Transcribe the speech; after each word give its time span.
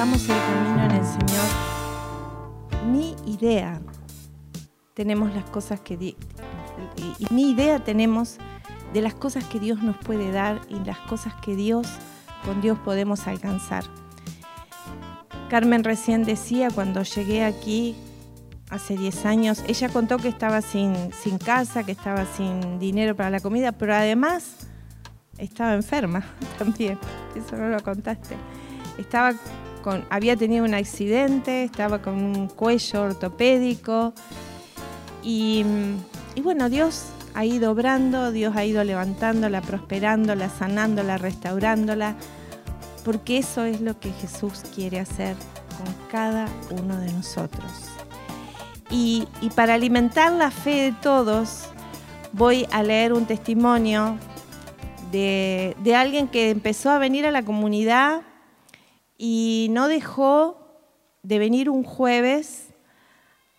empezamos 0.00 0.28
el 0.28 0.36
camino 0.36 0.84
en 0.84 0.90
el 0.92 1.04
Señor, 1.04 1.46
ni 2.86 3.16
idea 3.32 3.80
tenemos 4.94 5.34
las 5.34 5.42
cosas 5.50 5.80
que 5.80 5.94
y 5.94 6.14
ni 7.30 7.50
idea 7.50 7.82
tenemos 7.82 8.36
de 8.92 9.02
las 9.02 9.14
cosas 9.14 9.42
que 9.42 9.58
Dios 9.58 9.82
nos 9.82 9.96
puede 9.96 10.30
dar 10.30 10.60
y 10.68 10.78
las 10.84 10.98
cosas 10.98 11.34
que 11.42 11.56
Dios 11.56 11.88
con 12.44 12.60
Dios 12.60 12.78
podemos 12.78 13.26
alcanzar. 13.26 13.82
Carmen 15.50 15.82
recién 15.82 16.22
decía 16.22 16.68
cuando 16.70 17.02
llegué 17.02 17.44
aquí 17.44 17.96
hace 18.70 18.96
10 18.96 19.26
años, 19.26 19.64
ella 19.66 19.88
contó 19.88 20.18
que 20.18 20.28
estaba 20.28 20.62
sin, 20.62 21.12
sin 21.12 21.38
casa, 21.38 21.82
que 21.82 21.90
estaba 21.90 22.24
sin 22.24 22.78
dinero 22.78 23.16
para 23.16 23.30
la 23.30 23.40
comida, 23.40 23.72
pero 23.72 23.96
además 23.96 24.68
estaba 25.38 25.74
enferma 25.74 26.22
también, 26.58 27.00
eso 27.34 27.56
no 27.56 27.68
lo 27.68 27.82
contaste. 27.82 28.36
Estaba 28.96 29.32
había 30.10 30.36
tenido 30.36 30.64
un 30.64 30.74
accidente, 30.74 31.64
estaba 31.64 32.00
con 32.02 32.14
un 32.14 32.48
cuello 32.48 33.02
ortopédico 33.02 34.12
y, 35.22 35.64
bueno, 36.42 36.68
Dios 36.68 37.06
ha 37.34 37.44
ido 37.44 37.72
obrando, 37.72 38.32
Dios 38.32 38.56
ha 38.56 38.64
ido 38.64 38.82
levantándola, 38.84 39.60
prosperándola, 39.60 40.48
sanándola, 40.48 41.18
restaurándola, 41.18 42.16
porque 43.04 43.38
eso 43.38 43.64
es 43.64 43.80
lo 43.80 43.98
que 43.98 44.10
Jesús 44.12 44.62
quiere 44.74 45.00
hacer 45.00 45.36
con 45.76 45.94
cada 46.10 46.46
uno 46.70 46.98
de 46.98 47.12
nosotros. 47.12 47.70
Y, 48.90 49.28
y 49.42 49.50
para 49.50 49.74
alimentar 49.74 50.32
la 50.32 50.50
fe 50.50 50.90
de 50.90 50.92
todos, 51.02 51.68
voy 52.32 52.66
a 52.70 52.82
leer 52.82 53.12
un 53.12 53.26
testimonio 53.26 54.18
de, 55.10 55.94
alguien 55.96 56.28
que 56.28 56.50
empezó 56.50 56.90
a 56.90 56.98
venir 56.98 57.26
a 57.26 57.30
la 57.30 57.42
comunidad 57.42 58.22
y 59.18 59.66
no 59.70 59.88
dejó 59.88 60.56
de 61.24 61.38
venir 61.40 61.68
un 61.68 61.82
jueves 61.82 62.68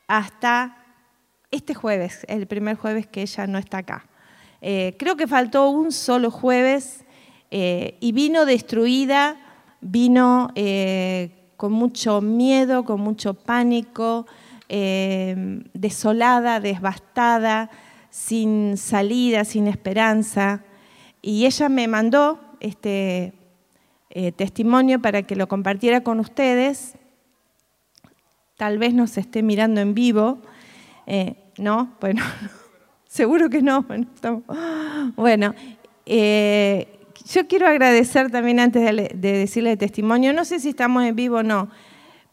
hasta 0.07 0.77
este 1.51 1.73
jueves, 1.75 2.25
el 2.29 2.47
primer 2.47 2.77
jueves 2.77 3.05
que 3.05 3.21
ella 3.21 3.45
no 3.45 3.59
está 3.59 3.79
acá. 3.79 4.07
Eh, 4.61 4.95
creo 4.97 5.15
que 5.15 5.27
faltó 5.27 5.69
un 5.69 5.91
solo 5.91 6.31
jueves 6.31 7.05
eh, 7.51 7.97
y 7.99 8.11
vino 8.13 8.45
destruida, 8.45 9.37
vino 9.81 10.51
eh, 10.55 11.51
con 11.57 11.73
mucho 11.73 12.21
miedo, 12.21 12.83
con 12.85 13.01
mucho 13.01 13.33
pánico, 13.33 14.25
desolada, 14.69 16.59
devastada, 16.59 17.71
sin 18.11 18.77
salida, 18.77 19.43
sin 19.43 19.67
esperanza. 19.67 20.63
Y 21.23 21.47
ella 21.47 21.69
me 21.69 21.87
mandó 21.87 22.39
este 22.59 23.33
eh, 24.11 24.31
testimonio 24.31 24.99
para 25.01 25.23
que 25.23 25.35
lo 25.35 25.47
compartiera 25.47 26.01
con 26.01 26.19
ustedes. 26.19 26.95
Tal 28.57 28.77
vez 28.77 28.93
nos 28.93 29.17
esté 29.17 29.43
mirando 29.43 29.81
en 29.81 29.93
vivo. 29.93 30.41
Eh, 31.05 31.35
¿No? 31.57 31.95
Bueno, 32.01 32.23
seguro 33.07 33.49
que 33.49 33.61
no. 33.61 33.85
Bueno, 35.15 35.53
eh, 36.05 36.87
yo 37.31 37.47
quiero 37.47 37.67
agradecer 37.67 38.31
también 38.31 38.59
antes 38.59 38.83
de, 38.83 39.11
de 39.13 39.31
decirle 39.33 39.77
testimonio, 39.77 40.33
no 40.33 40.45
sé 40.45 40.59
si 40.59 40.69
estamos 40.69 41.03
en 41.03 41.15
vivo 41.15 41.37
o 41.37 41.43
no, 41.43 41.69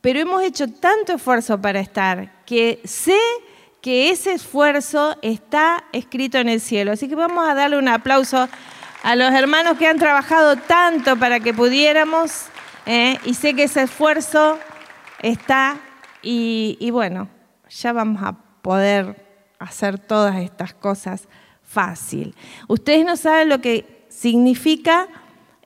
pero 0.00 0.20
hemos 0.20 0.42
hecho 0.42 0.68
tanto 0.68 1.14
esfuerzo 1.14 1.60
para 1.60 1.80
estar 1.80 2.44
que 2.44 2.80
sé 2.84 3.18
que 3.80 4.10
ese 4.10 4.32
esfuerzo 4.32 5.16
está 5.22 5.84
escrito 5.92 6.38
en 6.38 6.48
el 6.48 6.60
cielo. 6.60 6.92
Así 6.92 7.08
que 7.08 7.14
vamos 7.14 7.48
a 7.48 7.54
darle 7.54 7.78
un 7.78 7.88
aplauso 7.88 8.48
a 9.06 9.14
los 9.14 9.32
hermanos 9.32 9.78
que 9.78 9.86
han 9.86 10.00
trabajado 10.00 10.56
tanto 10.56 11.16
para 11.16 11.38
que 11.38 11.54
pudiéramos, 11.54 12.46
¿eh? 12.86 13.16
y 13.24 13.34
sé 13.34 13.54
que 13.54 13.62
ese 13.62 13.82
esfuerzo 13.82 14.58
está, 15.22 15.76
y, 16.22 16.90
bueno, 16.90 17.28
ya 17.68 17.92
vamos 17.92 18.20
a 18.24 18.32
poder 18.62 19.24
hacer 19.60 20.00
todas 20.00 20.34
estas 20.38 20.74
cosas 20.74 21.28
fácil. 21.62 22.34
Ustedes 22.66 23.06
no 23.06 23.16
saben 23.16 23.48
lo 23.48 23.60
que 23.60 24.08
significa, 24.08 25.06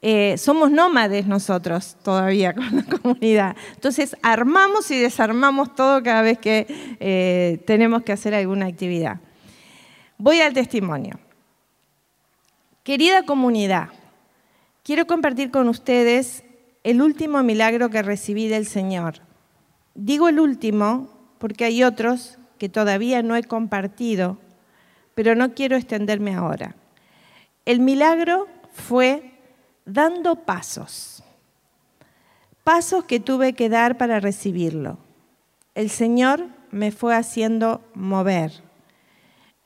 eh, 0.02 0.36
somos 0.36 0.70
nómades 0.70 1.26
nosotros 1.26 1.96
todavía 2.04 2.52
con 2.54 2.76
la 2.76 2.82
comunidad. 2.82 3.56
Entonces 3.72 4.18
armamos 4.20 4.90
y 4.90 5.00
desarmamos 5.00 5.74
todo 5.74 6.02
cada 6.02 6.20
vez 6.20 6.36
que 6.36 6.66
eh, 7.00 7.64
tenemos 7.66 8.02
que 8.02 8.12
hacer 8.12 8.34
alguna 8.34 8.66
actividad. 8.66 9.18
Voy 10.18 10.42
al 10.42 10.52
testimonio. 10.52 11.18
Querida 12.82 13.24
comunidad, 13.24 13.90
quiero 14.82 15.06
compartir 15.06 15.50
con 15.50 15.68
ustedes 15.68 16.44
el 16.82 17.02
último 17.02 17.42
milagro 17.42 17.90
que 17.90 18.00
recibí 18.00 18.48
del 18.48 18.64
Señor. 18.64 19.16
Digo 19.94 20.30
el 20.30 20.40
último 20.40 21.10
porque 21.38 21.66
hay 21.66 21.84
otros 21.84 22.38
que 22.56 22.70
todavía 22.70 23.22
no 23.22 23.36
he 23.36 23.42
compartido, 23.42 24.38
pero 25.14 25.34
no 25.34 25.52
quiero 25.52 25.76
extenderme 25.76 26.34
ahora. 26.34 26.74
El 27.66 27.80
milagro 27.80 28.48
fue 28.72 29.34
dando 29.84 30.36
pasos, 30.36 31.22
pasos 32.64 33.04
que 33.04 33.20
tuve 33.20 33.52
que 33.52 33.68
dar 33.68 33.98
para 33.98 34.20
recibirlo. 34.20 34.96
El 35.74 35.90
Señor 35.90 36.46
me 36.70 36.92
fue 36.92 37.14
haciendo 37.14 37.82
mover. 37.92 38.52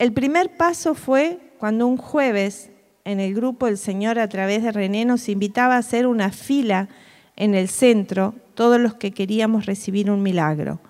El 0.01 0.13
primer 0.13 0.57
paso 0.57 0.97
fue 0.97 1.53
cuando 1.59 1.87
un 1.87 1.97
jueves 1.97 2.73
en 3.05 3.21
el 3.21 3.35
grupo 3.35 3.67
el 3.67 3.79
Señor 3.79 4.19
a 4.19 4.29
través 4.29 4.63
de 4.63 4.73
René 4.73 5.05
nos 5.05 5.29
invitaba 5.29 5.77
a 5.77 5.79
hacer 5.79 6.07
una 6.07 6.31
fila 6.31 6.89
en 7.37 7.55
el 7.55 7.69
centro, 7.69 8.35
todos 8.55 8.81
los 8.81 8.95
que 8.95 9.13
queríamos 9.13 9.67
recibir 9.67 10.11
un 10.11 10.23
milagro. 10.23 10.81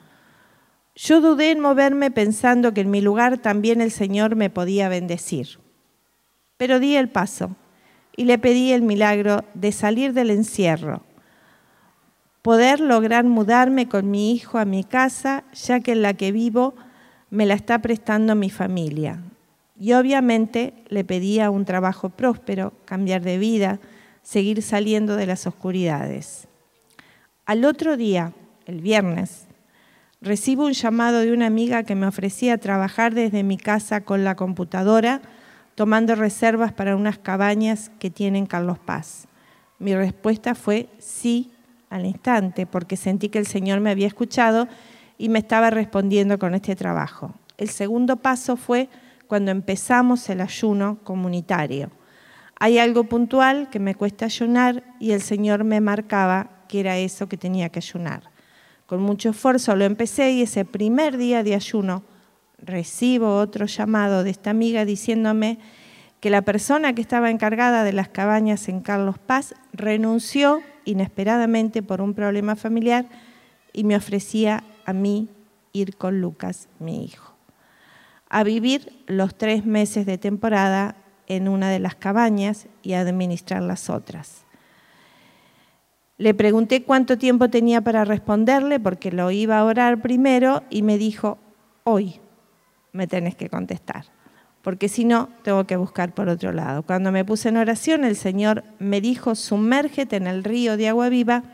Yo 0.94 1.20
dudé 1.20 1.50
en 1.50 1.60
moverme 1.60 2.12
pensando 2.12 2.72
que 2.72 2.82
en 2.82 2.90
mi 2.90 3.00
lugar 3.00 3.38
también 3.38 3.80
el 3.80 3.90
Señor 3.90 4.36
me 4.36 4.48
podía 4.48 4.88
bendecir. 4.88 5.58
Pero 6.56 6.78
di 6.78 6.94
el 6.94 7.08
paso 7.08 7.56
y 8.16 8.24
le 8.24 8.38
pedí 8.38 8.70
el 8.72 8.82
milagro 8.82 9.44
de 9.54 9.72
salir 9.72 10.12
del 10.12 10.30
encierro, 10.30 11.02
poder 12.42 12.78
lograr 12.78 13.24
mudarme 13.24 13.88
con 13.88 14.08
mi 14.08 14.32
hijo 14.32 14.58
a 14.58 14.64
mi 14.64 14.84
casa, 14.84 15.42
ya 15.52 15.80
que 15.80 15.92
en 15.92 16.02
la 16.02 16.14
que 16.14 16.30
vivo 16.30 16.74
me 17.30 17.44
la 17.44 17.54
está 17.54 17.80
prestando 17.80 18.36
mi 18.36 18.50
familia. 18.50 19.20
Y 19.76 19.92
obviamente 19.92 20.74
le 20.88 21.04
pedía 21.04 21.50
un 21.50 21.64
trabajo 21.64 22.10
próspero, 22.10 22.72
cambiar 22.84 23.22
de 23.22 23.38
vida, 23.38 23.80
seguir 24.22 24.62
saliendo 24.62 25.16
de 25.16 25.26
las 25.26 25.46
oscuridades. 25.46 26.48
Al 27.44 27.64
otro 27.64 27.96
día, 27.96 28.32
el 28.66 28.80
viernes, 28.80 29.46
recibo 30.20 30.64
un 30.64 30.72
llamado 30.72 31.20
de 31.20 31.32
una 31.32 31.46
amiga 31.46 31.82
que 31.82 31.94
me 31.94 32.06
ofrecía 32.06 32.56
trabajar 32.58 33.14
desde 33.14 33.42
mi 33.42 33.58
casa 33.58 34.00
con 34.02 34.24
la 34.24 34.36
computadora, 34.36 35.20
tomando 35.74 36.14
reservas 36.14 36.72
para 36.72 36.96
unas 36.96 37.18
cabañas 37.18 37.90
que 37.98 38.10
tienen 38.10 38.46
Carlos 38.46 38.78
Paz. 38.78 39.26
Mi 39.78 39.94
respuesta 39.94 40.54
fue 40.54 40.88
sí 40.98 41.50
al 41.90 42.06
instante, 42.06 42.64
porque 42.64 42.96
sentí 42.96 43.28
que 43.28 43.38
el 43.38 43.46
Señor 43.46 43.80
me 43.80 43.90
había 43.90 44.06
escuchado 44.06 44.68
y 45.18 45.28
me 45.28 45.40
estaba 45.40 45.70
respondiendo 45.70 46.38
con 46.38 46.54
este 46.54 46.74
trabajo. 46.74 47.34
El 47.58 47.68
segundo 47.68 48.16
paso 48.16 48.56
fue 48.56 48.88
cuando 49.34 49.50
empezamos 49.50 50.30
el 50.30 50.40
ayuno 50.40 51.00
comunitario. 51.02 51.90
Hay 52.60 52.78
algo 52.78 53.02
puntual 53.02 53.68
que 53.68 53.80
me 53.80 53.96
cuesta 53.96 54.26
ayunar 54.26 54.84
y 55.00 55.10
el 55.10 55.20
Señor 55.20 55.64
me 55.64 55.80
marcaba 55.80 56.50
que 56.68 56.78
era 56.78 56.98
eso 56.98 57.28
que 57.28 57.36
tenía 57.36 57.68
que 57.68 57.80
ayunar. 57.80 58.30
Con 58.86 59.02
mucho 59.02 59.30
esfuerzo 59.30 59.74
lo 59.74 59.86
empecé 59.86 60.30
y 60.30 60.42
ese 60.42 60.64
primer 60.64 61.16
día 61.16 61.42
de 61.42 61.56
ayuno 61.56 62.04
recibo 62.58 63.38
otro 63.38 63.66
llamado 63.66 64.22
de 64.22 64.30
esta 64.30 64.50
amiga 64.50 64.84
diciéndome 64.84 65.58
que 66.20 66.30
la 66.30 66.42
persona 66.42 66.94
que 66.94 67.02
estaba 67.02 67.28
encargada 67.28 67.82
de 67.82 67.92
las 67.92 68.10
cabañas 68.10 68.68
en 68.68 68.82
Carlos 68.82 69.18
Paz 69.18 69.56
renunció 69.72 70.60
inesperadamente 70.84 71.82
por 71.82 72.00
un 72.00 72.14
problema 72.14 72.54
familiar 72.54 73.06
y 73.72 73.82
me 73.82 73.96
ofrecía 73.96 74.62
a 74.86 74.92
mí 74.92 75.28
ir 75.72 75.96
con 75.96 76.20
Lucas, 76.20 76.68
mi 76.78 77.04
hijo 77.04 77.33
a 78.34 78.42
vivir 78.42 78.92
los 79.06 79.36
tres 79.36 79.64
meses 79.64 80.06
de 80.06 80.18
temporada 80.18 80.96
en 81.28 81.46
una 81.46 81.70
de 81.70 81.78
las 81.78 81.94
cabañas 81.94 82.66
y 82.82 82.94
a 82.94 83.00
administrar 83.00 83.62
las 83.62 83.88
otras. 83.88 84.44
Le 86.18 86.34
pregunté 86.34 86.82
cuánto 86.82 87.16
tiempo 87.16 87.48
tenía 87.48 87.82
para 87.82 88.04
responderle 88.04 88.80
porque 88.80 89.12
lo 89.12 89.30
iba 89.30 89.56
a 89.56 89.64
orar 89.64 90.02
primero 90.02 90.64
y 90.68 90.82
me 90.82 90.98
dijo, 90.98 91.38
hoy 91.84 92.18
me 92.90 93.06
tenés 93.06 93.36
que 93.36 93.48
contestar, 93.48 94.06
porque 94.62 94.88
si 94.88 95.04
no, 95.04 95.28
tengo 95.44 95.62
que 95.62 95.76
buscar 95.76 96.12
por 96.12 96.28
otro 96.28 96.50
lado. 96.50 96.82
Cuando 96.82 97.12
me 97.12 97.24
puse 97.24 97.50
en 97.50 97.58
oración, 97.58 98.02
el 98.02 98.16
Señor 98.16 98.64
me 98.80 99.00
dijo, 99.00 99.36
sumérgete 99.36 100.16
en 100.16 100.26
el 100.26 100.42
río 100.42 100.76
de 100.76 100.88
agua 100.88 101.08
viva 101.08 101.44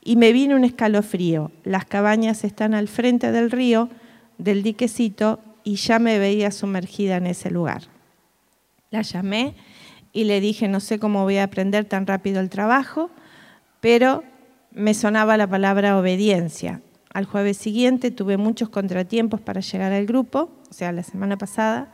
y 0.00 0.14
me 0.14 0.32
vino 0.32 0.54
un 0.54 0.62
escalofrío. 0.62 1.50
Las 1.64 1.86
cabañas 1.86 2.44
están 2.44 2.72
al 2.72 2.86
frente 2.86 3.32
del 3.32 3.50
río, 3.50 3.88
del 4.38 4.62
diquecito, 4.62 5.40
y 5.64 5.76
ya 5.76 5.98
me 5.98 6.18
veía 6.18 6.50
sumergida 6.50 7.16
en 7.16 7.26
ese 7.26 7.50
lugar. 7.50 7.82
La 8.90 9.02
llamé 9.02 9.54
y 10.12 10.24
le 10.24 10.40
dije, 10.40 10.68
no 10.68 10.78
sé 10.78 10.98
cómo 10.98 11.24
voy 11.24 11.38
a 11.38 11.44
aprender 11.44 11.86
tan 11.86 12.06
rápido 12.06 12.38
el 12.40 12.50
trabajo, 12.50 13.10
pero 13.80 14.22
me 14.70 14.94
sonaba 14.94 15.36
la 15.36 15.48
palabra 15.48 15.98
obediencia. 15.98 16.82
Al 17.12 17.24
jueves 17.24 17.56
siguiente 17.56 18.10
tuve 18.10 18.36
muchos 18.36 18.68
contratiempos 18.68 19.40
para 19.40 19.60
llegar 19.60 19.92
al 19.92 20.06
grupo, 20.06 20.50
o 20.70 20.72
sea, 20.72 20.92
la 20.92 21.02
semana 21.02 21.38
pasada, 21.38 21.92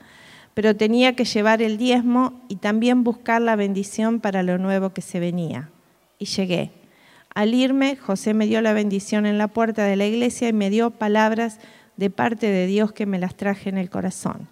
pero 0.54 0.76
tenía 0.76 1.14
que 1.14 1.24
llevar 1.24 1.62
el 1.62 1.78
diezmo 1.78 2.40
y 2.48 2.56
también 2.56 3.04
buscar 3.04 3.40
la 3.40 3.56
bendición 3.56 4.20
para 4.20 4.42
lo 4.42 4.58
nuevo 4.58 4.90
que 4.90 5.02
se 5.02 5.20
venía. 5.20 5.70
Y 6.18 6.24
llegué. 6.26 6.72
Al 7.34 7.54
irme, 7.54 7.96
José 7.96 8.34
me 8.34 8.46
dio 8.46 8.60
la 8.60 8.72
bendición 8.72 9.24
en 9.24 9.38
la 9.38 9.48
puerta 9.48 9.84
de 9.84 9.96
la 9.96 10.06
iglesia 10.06 10.48
y 10.48 10.52
me 10.52 10.68
dio 10.68 10.90
palabras 10.90 11.60
de 12.00 12.08
parte 12.08 12.46
de 12.46 12.66
Dios 12.66 12.92
que 12.92 13.04
me 13.04 13.18
las 13.18 13.36
traje 13.36 13.68
en 13.68 13.76
el 13.76 13.90
corazón. 13.90 14.48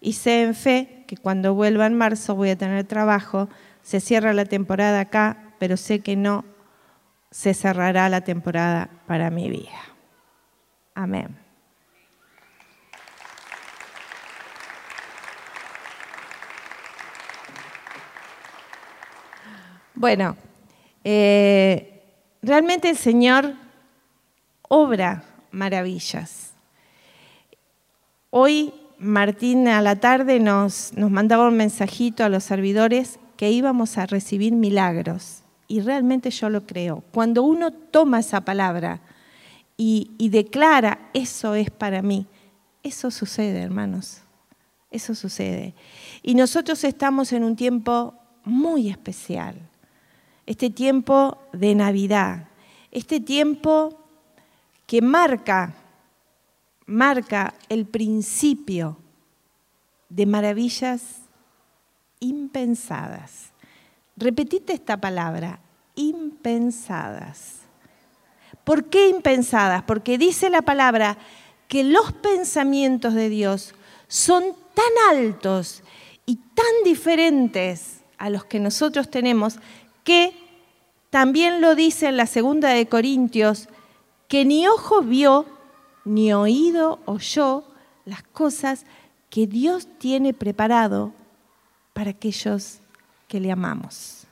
Y 0.00 0.14
sé 0.14 0.42
en 0.42 0.54
fe 0.56 1.04
que 1.06 1.16
cuando 1.16 1.54
vuelva 1.54 1.86
en 1.86 1.94
marzo 1.94 2.34
voy 2.34 2.50
a 2.50 2.58
tener 2.58 2.84
trabajo. 2.84 3.48
Se 3.82 4.00
cierra 4.00 4.32
la 4.32 4.44
temporada 4.44 4.98
acá, 4.98 5.54
pero 5.60 5.76
sé 5.76 6.00
que 6.00 6.16
no 6.16 6.44
se 7.30 7.54
cerrará 7.54 8.08
la 8.08 8.22
temporada 8.22 8.90
para 9.06 9.30
mi 9.30 9.48
vida. 9.48 9.78
Amén. 10.96 11.38
Bueno, 19.94 20.36
eh, 21.04 22.02
realmente 22.42 22.90
el 22.90 22.96
Señor 22.96 23.54
obra 24.62 25.22
maravillas. 25.52 26.47
Hoy 28.30 28.74
Martín 28.98 29.68
a 29.68 29.80
la 29.80 29.96
tarde 29.96 30.38
nos, 30.38 30.92
nos 30.94 31.10
mandaba 31.10 31.48
un 31.48 31.56
mensajito 31.56 32.24
a 32.24 32.28
los 32.28 32.44
servidores 32.44 33.18
que 33.36 33.50
íbamos 33.50 33.96
a 33.96 34.06
recibir 34.06 34.52
milagros. 34.52 35.42
Y 35.66 35.80
realmente 35.80 36.30
yo 36.30 36.50
lo 36.50 36.66
creo. 36.66 37.02
Cuando 37.12 37.42
uno 37.42 37.70
toma 37.70 38.20
esa 38.20 38.42
palabra 38.42 39.00
y, 39.76 40.10
y 40.18 40.28
declara, 40.28 41.10
eso 41.14 41.54
es 41.54 41.70
para 41.70 42.02
mí, 42.02 42.26
eso 42.82 43.10
sucede, 43.10 43.60
hermanos. 43.60 44.22
Eso 44.90 45.14
sucede. 45.14 45.74
Y 46.22 46.34
nosotros 46.34 46.82
estamos 46.84 47.32
en 47.32 47.44
un 47.44 47.56
tiempo 47.56 48.14
muy 48.44 48.88
especial. 48.88 49.54
Este 50.46 50.70
tiempo 50.70 51.38
de 51.52 51.74
Navidad. 51.74 52.48
Este 52.90 53.20
tiempo 53.20 53.98
que 54.86 55.02
marca 55.02 55.74
marca 56.88 57.54
el 57.68 57.86
principio 57.86 58.96
de 60.08 60.26
maravillas 60.26 61.02
impensadas. 62.18 63.52
Repetite 64.16 64.72
esta 64.72 64.96
palabra, 64.96 65.60
impensadas. 65.94 67.58
¿Por 68.64 68.86
qué 68.86 69.08
impensadas? 69.08 69.82
Porque 69.82 70.18
dice 70.18 70.50
la 70.50 70.62
palabra 70.62 71.18
que 71.68 71.84
los 71.84 72.12
pensamientos 72.14 73.14
de 73.14 73.28
Dios 73.28 73.74
son 74.08 74.42
tan 74.74 75.16
altos 75.16 75.82
y 76.24 76.36
tan 76.36 76.66
diferentes 76.84 78.00
a 78.16 78.30
los 78.30 78.46
que 78.46 78.60
nosotros 78.60 79.10
tenemos 79.10 79.58
que 80.04 80.32
también 81.10 81.60
lo 81.60 81.74
dice 81.74 82.08
en 82.08 82.16
la 82.16 82.26
segunda 82.26 82.70
de 82.70 82.88
Corintios, 82.88 83.68
que 84.26 84.44
ni 84.44 84.66
ojo 84.66 85.02
vio, 85.02 85.57
ni 86.08 86.32
oído 86.32 87.00
oyó 87.04 87.64
las 88.04 88.22
cosas 88.22 88.86
que 89.30 89.46
Dios 89.46 89.86
tiene 89.98 90.32
preparado 90.32 91.12
para 91.92 92.10
aquellos 92.10 92.80
que 93.28 93.40
le 93.40 93.52
amamos. 93.52 94.26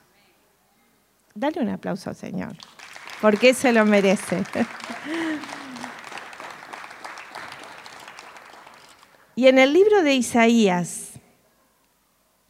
Dale 1.35 1.61
un 1.61 1.69
aplauso 1.69 2.09
al 2.09 2.15
Señor, 2.15 2.55
porque 3.21 3.53
se 3.53 3.71
lo 3.71 3.85
merece. 3.85 4.43
Y 9.37 9.45
en 9.45 9.59
el 9.59 9.71
libro 9.71 10.01
de 10.01 10.15
Isaías, 10.15 11.11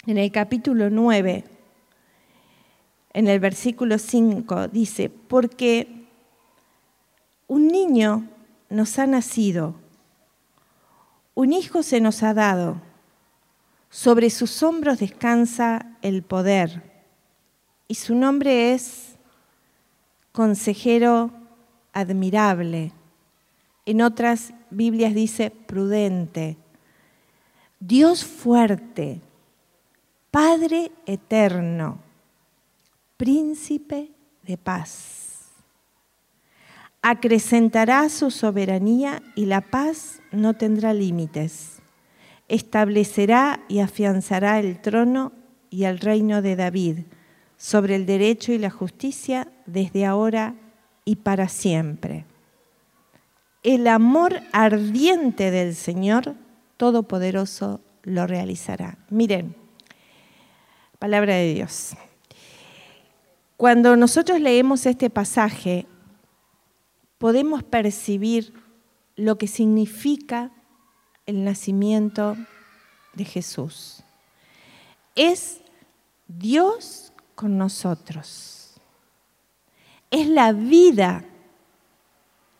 en 0.05 0.17
el 0.17 0.31
capítulo 0.31 0.89
9, 0.89 1.43
en 3.11 3.27
el 3.27 3.41
versículo 3.41 3.97
5, 3.97 4.69
dice, 4.69 5.09
porque 5.09 6.05
un 7.47 7.67
niño 7.67 8.29
nos 8.69 8.99
ha 8.99 9.07
nacido, 9.07 9.75
un 11.33 11.53
hijo 11.53 11.83
se 11.83 12.01
nos 12.01 12.23
ha 12.23 12.33
dado, 12.33 12.81
sobre 13.89 14.29
sus 14.29 14.63
hombros 14.63 14.99
descansa 14.99 15.97
el 16.01 16.23
poder, 16.23 16.83
y 17.87 17.95
su 17.95 18.15
nombre 18.15 18.73
es 18.73 19.15
consejero 20.31 21.31
admirable. 21.93 22.91
En 23.85 24.01
otras 24.01 24.53
Biblias 24.69 25.13
dice 25.13 25.49
prudente, 25.51 26.57
Dios 27.79 28.25
fuerte, 28.25 29.21
Padre 30.31 30.91
eterno, 31.05 31.99
príncipe 33.15 34.11
de 34.43 34.57
paz 34.57 35.26
acrecentará 37.09 38.09
su 38.09 38.31
soberanía 38.31 39.23
y 39.33 39.45
la 39.45 39.61
paz 39.61 40.21
no 40.33 40.55
tendrá 40.55 40.93
límites. 40.93 41.77
Establecerá 42.49 43.61
y 43.69 43.79
afianzará 43.79 44.59
el 44.59 44.81
trono 44.81 45.31
y 45.69 45.85
el 45.85 45.99
reino 45.99 46.41
de 46.41 46.57
David 46.57 46.99
sobre 47.55 47.95
el 47.95 48.05
derecho 48.05 48.51
y 48.51 48.57
la 48.57 48.69
justicia 48.69 49.47
desde 49.65 50.05
ahora 50.05 50.55
y 51.05 51.15
para 51.15 51.47
siempre. 51.47 52.25
El 53.63 53.87
amor 53.87 54.41
ardiente 54.51 55.49
del 55.49 55.75
Señor 55.75 56.35
Todopoderoso 56.75 57.79
lo 58.03 58.27
realizará. 58.27 58.97
Miren, 59.09 59.55
palabra 60.99 61.35
de 61.35 61.53
Dios. 61.53 61.95
Cuando 63.55 63.95
nosotros 63.95 64.41
leemos 64.41 64.85
este 64.85 65.09
pasaje, 65.09 65.87
podemos 67.17 67.63
percibir 67.63 68.53
lo 69.15 69.37
que 69.37 69.47
significa 69.47 70.51
el 71.25 71.43
nacimiento 71.43 72.37
de 73.13 73.25
Jesús. 73.25 74.03
Es 75.15 75.59
Dios 76.27 77.11
con 77.35 77.57
nosotros. 77.57 78.75
Es 80.11 80.27
la 80.27 80.53
vida, 80.53 81.25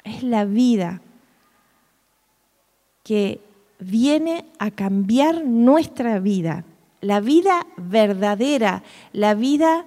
es 0.03 0.23
la 0.23 0.45
vida 0.45 1.01
que 3.03 3.39
viene 3.79 4.45
a 4.59 4.71
cambiar 4.71 5.45
nuestra 5.45 6.19
vida, 6.19 6.65
la 6.99 7.21
vida 7.21 7.65
verdadera, 7.77 8.83
la 9.13 9.33
vida 9.33 9.85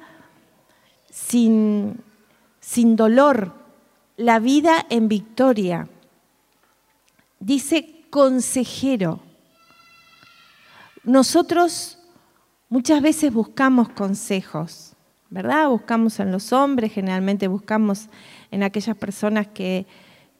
sin, 1.11 2.01
sin 2.61 2.97
dolor, 2.97 3.53
la 4.21 4.39
vida 4.39 4.85
en 4.91 5.09
victoria. 5.09 5.89
Dice 7.39 8.05
consejero. 8.11 9.21
Nosotros 11.05 11.99
muchas 12.69 13.01
veces 13.01 13.33
buscamos 13.33 13.89
consejos, 13.89 14.95
¿verdad? 15.31 15.71
Buscamos 15.71 16.21
en 16.21 16.33
los 16.33 16.53
hombres, 16.53 16.93
generalmente 16.93 17.49
buscamos 17.49 18.11
en 18.51 18.63
aquellas 18.63 18.95
personas 18.95 19.47
que, 19.47 19.87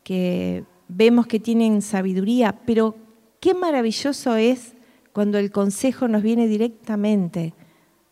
que 0.05 0.65
vemos 0.89 1.27
que 1.27 1.41
tienen 1.41 1.81
sabiduría, 1.81 2.61
pero 2.67 2.99
qué 3.41 3.55
maravilloso 3.55 4.37
es 4.37 4.75
cuando 5.15 5.39
el 5.39 5.51
consejo 5.51 6.07
nos 6.07 6.23
viene 6.23 6.49
directamente 6.49 7.55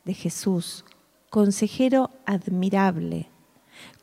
de 0.06 0.14
Jesús, 0.14 0.86
consejero 1.28 2.10
admirable 2.24 3.28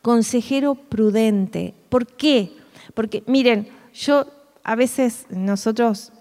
consejero 0.06 0.76
prudente. 0.76 1.74
¿Por 1.90 2.06
qué? 2.06 2.52
Porque 2.94 3.24
miren, 3.26 3.68
yo 3.92 4.28
a 4.64 4.76
veces 4.76 5.26
nosotros 5.32 6.14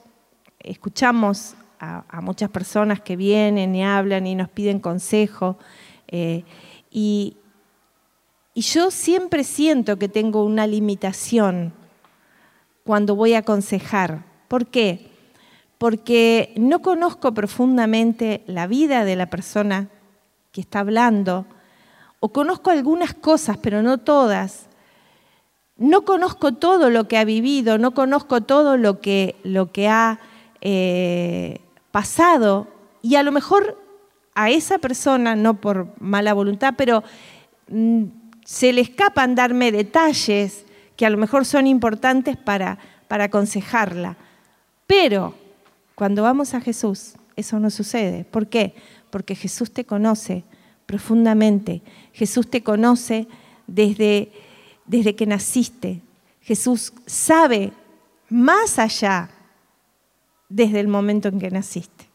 escuchamos 0.59 1.55
a, 1.79 2.23
muchas 2.23 2.49
personas 2.49 3.03
que 3.03 3.15
vienen 3.15 3.75
y 3.75 3.85
hablan 3.85 4.27
y 4.27 4.37
nos 4.37 4.49
piden 4.49 4.81
consejo 4.81 5.59
eh, 6.09 6.45
y, 6.91 7.37
y 8.55 8.63
yo 8.63 8.91
siempre 8.91 9.45
siento 9.45 9.99
que 9.99 10.09
tengo 10.09 10.47
una 10.47 10.67
limitación 10.67 11.75
cuando 12.85 13.15
voy 13.15 13.35
a 13.35 13.41
aconsejar. 13.41 14.25
¿Por 14.49 14.69
qué? 14.69 15.11
Porque 15.77 16.55
no 16.57 16.81
conozco 16.81 17.35
profundamente 17.35 18.45
la 18.47 18.67
vida 18.67 19.05
de 19.05 19.17
la 19.17 19.29
persona 19.29 19.91
que 20.53 20.63
está 20.63 20.81
hablando, 20.81 21.45
o 22.25 22.31
conozco 22.31 22.71
algunas 22.71 23.13
cosas, 23.13 23.59
pero 23.59 23.83
no 23.83 23.99
todas. 23.99 24.71
No 25.77 26.07
conozco 26.07 26.55
todo 26.55 26.89
lo 26.89 27.07
que 27.07 27.19
ha 27.19 27.25
vivido, 27.27 27.77
no 27.77 27.93
conozco 27.93 28.41
todo 28.41 28.79
lo 28.79 29.03
que, 29.03 29.37
lo 29.43 29.73
que 29.73 29.89
ha 29.89 30.21
eh, 30.63 31.61
pasado 31.91 32.67
y 33.03 33.17
a 33.17 33.23
lo 33.23 33.31
mejor 33.31 33.79
a 34.35 34.49
esa 34.49 34.79
persona, 34.79 35.37
no 35.37 35.61
por 35.61 35.89
mala 36.01 36.33
voluntad, 36.33 36.73
pero 36.79 37.05
mm, 37.69 38.05
se 38.43 38.73
le 38.73 38.81
escapan 38.81 39.35
darme 39.35 39.71
detalles 39.71 40.65
que 40.97 41.05
a 41.05 41.11
lo 41.11 41.19
mejor 41.19 41.45
son 41.45 41.67
importantes 41.67 42.39
para, 42.39 42.79
para 43.07 43.25
aconsejarla. 43.25 44.17
Pero 44.87 45.35
cuando 45.95 46.23
vamos 46.23 46.55
a 46.55 46.63
Jesús, 46.63 47.17
eso 47.37 47.61
no 47.61 47.69
sucede. 47.69 48.25
¿Por 48.25 48.47
qué? 48.47 48.75
Porque 49.11 49.35
Jesús 49.35 49.71
te 49.71 49.85
conoce 49.85 50.45
profundamente. 50.87 51.83
Jesús 52.13 52.49
te 52.49 52.63
conoce 52.63 53.27
desde, 53.67 54.33
desde 54.87 55.15
que 55.15 55.27
naciste. 55.27 56.03
Jesús 56.41 56.93
sabe 57.07 57.73
más 58.29 58.79
allá 58.79 59.31
desde 60.49 60.81
el 60.81 60.89
momento 60.89 61.29
en 61.29 61.39
que 61.39 61.51
naciste. 61.51 62.07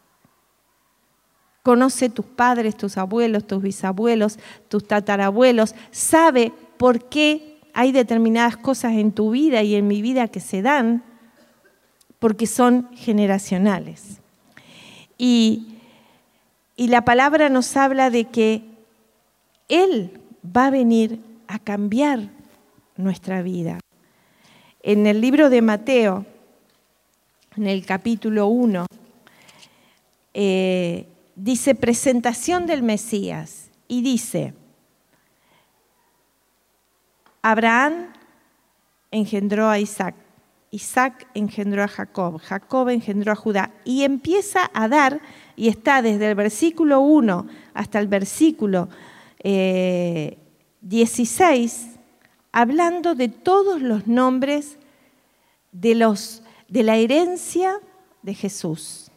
Conoce 1.63 2.09
tus 2.09 2.25
padres, 2.25 2.77
tus 2.77 2.97
abuelos, 2.97 3.45
tus 3.45 3.61
bisabuelos, 3.61 4.39
tus 4.69 4.87
tatarabuelos. 4.87 5.75
Sabe 5.91 6.53
por 6.77 7.09
qué 7.09 7.59
hay 7.73 7.91
determinadas 7.91 8.57
cosas 8.57 8.93
en 8.93 9.11
tu 9.11 9.31
vida 9.31 9.61
y 9.63 9.75
en 9.75 9.87
mi 9.87 10.01
vida 10.01 10.27
que 10.27 10.39
se 10.39 10.61
dan, 10.61 11.03
porque 12.17 12.47
son 12.47 12.89
generacionales. 12.95 14.19
Y, 15.17 15.78
y 16.79 16.87
la 16.87 17.03
palabra 17.03 17.49
nos 17.49 17.75
habla 17.75 18.09
de 18.09 18.23
que 18.23 18.63
Él 19.67 20.21
va 20.45 20.67
a 20.67 20.69
venir 20.69 21.19
a 21.49 21.59
cambiar 21.59 22.29
nuestra 22.95 23.41
vida. 23.41 23.81
En 24.81 25.05
el 25.05 25.19
libro 25.19 25.49
de 25.49 25.61
Mateo, 25.61 26.25
en 27.57 27.67
el 27.67 27.85
capítulo 27.85 28.47
1, 28.47 28.85
eh, 30.33 31.05
dice 31.35 31.75
presentación 31.75 32.65
del 32.65 32.81
Mesías 32.81 33.71
y 33.89 34.01
dice, 34.01 34.53
Abraham 37.41 38.13
engendró 39.11 39.67
a 39.67 39.79
Isaac, 39.79 40.15
Isaac 40.71 41.27
engendró 41.33 41.83
a 41.83 41.87
Jacob, 41.87 42.39
Jacob 42.39 42.89
engendró 42.89 43.31
a 43.31 43.35
Judá 43.35 43.71
y 43.83 44.03
empieza 44.03 44.69
a 44.73 44.87
dar, 44.87 45.21
y 45.55 45.67
está 45.67 46.01
desde 46.01 46.29
el 46.29 46.35
versículo 46.35 47.01
1 47.01 47.47
hasta 47.73 47.99
el 47.99 48.07
versículo 48.07 48.89
16, 49.43 51.83
eh, 51.83 51.99
hablando 52.51 53.15
de 53.15 53.29
todos 53.29 53.81
los 53.81 54.07
nombres 54.07 54.77
de, 55.71 55.95
los, 55.95 56.43
de 56.67 56.83
la 56.83 56.97
herencia 56.97 57.79
de 58.21 58.33
Jesús. 58.33 59.11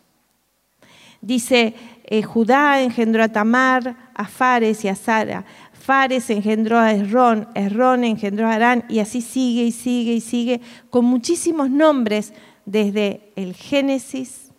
Dice, 1.20 1.74
eh, 2.04 2.22
Judá 2.22 2.82
engendró 2.82 3.22
a 3.22 3.28
Tamar, 3.28 4.10
a 4.14 4.26
Fares 4.26 4.84
y 4.84 4.88
a 4.88 4.94
Sara. 4.94 5.44
Fares 5.82 6.30
engendró 6.30 6.78
a 6.78 6.92
Esrón, 6.92 7.48
Esrón 7.54 8.04
engendró 8.04 8.46
a 8.46 8.54
Arán, 8.54 8.84
y 8.88 9.00
así 9.00 9.20
sigue 9.20 9.64
y 9.64 9.72
sigue 9.72 10.12
y 10.12 10.20
sigue, 10.20 10.60
con 10.90 11.04
muchísimos 11.04 11.70
nombres 11.70 12.32
desde 12.64 13.32
el 13.34 13.54
Génesis 13.54 14.52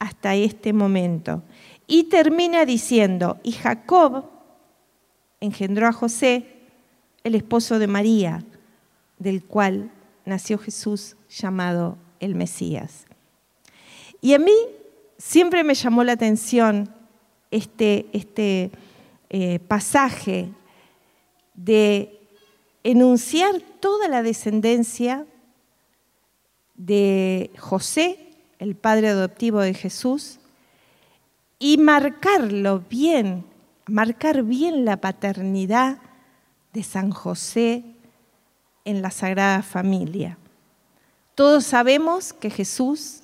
hasta 0.00 0.34
este 0.34 0.72
momento. 0.72 1.44
Y 1.86 2.04
termina 2.04 2.64
diciendo, 2.64 3.38
y 3.44 3.52
Jacob 3.52 4.24
engendró 5.40 5.86
a 5.86 5.92
José, 5.92 6.46
el 7.22 7.36
esposo 7.36 7.78
de 7.78 7.86
María, 7.86 8.44
del 9.18 9.44
cual 9.44 9.92
nació 10.24 10.58
Jesús 10.58 11.14
llamado 11.30 11.98
el 12.18 12.34
Mesías. 12.34 13.06
Y 14.20 14.34
a 14.34 14.40
mí 14.40 14.54
siempre 15.18 15.62
me 15.62 15.74
llamó 15.74 16.02
la 16.02 16.12
atención 16.12 16.92
este, 17.52 18.06
este 18.12 18.72
eh, 19.34 19.60
pasaje 19.60 20.50
de 21.54 22.20
enunciar 22.84 23.62
toda 23.80 24.06
la 24.06 24.22
descendencia 24.22 25.26
de 26.74 27.50
José, 27.58 28.18
el 28.58 28.76
padre 28.76 29.08
adoptivo 29.08 29.60
de 29.60 29.72
Jesús, 29.72 30.38
y 31.58 31.78
marcarlo 31.78 32.80
bien, 32.90 33.46
marcar 33.86 34.42
bien 34.42 34.84
la 34.84 34.98
paternidad 34.98 35.96
de 36.74 36.82
San 36.82 37.10
José 37.10 37.84
en 38.84 39.00
la 39.00 39.10
Sagrada 39.10 39.62
Familia. 39.62 40.36
Todos 41.34 41.64
sabemos 41.64 42.34
que 42.34 42.50
Jesús 42.50 43.22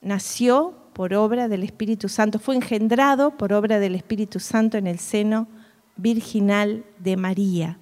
nació 0.00 0.85
por 0.96 1.12
obra 1.12 1.46
del 1.46 1.62
Espíritu 1.62 2.08
Santo, 2.08 2.38
fue 2.38 2.54
engendrado 2.54 3.32
por 3.32 3.52
obra 3.52 3.78
del 3.78 3.94
Espíritu 3.94 4.40
Santo 4.40 4.78
en 4.78 4.86
el 4.86 4.98
seno 4.98 5.46
virginal 5.94 6.86
de 6.98 7.18
María. 7.18 7.78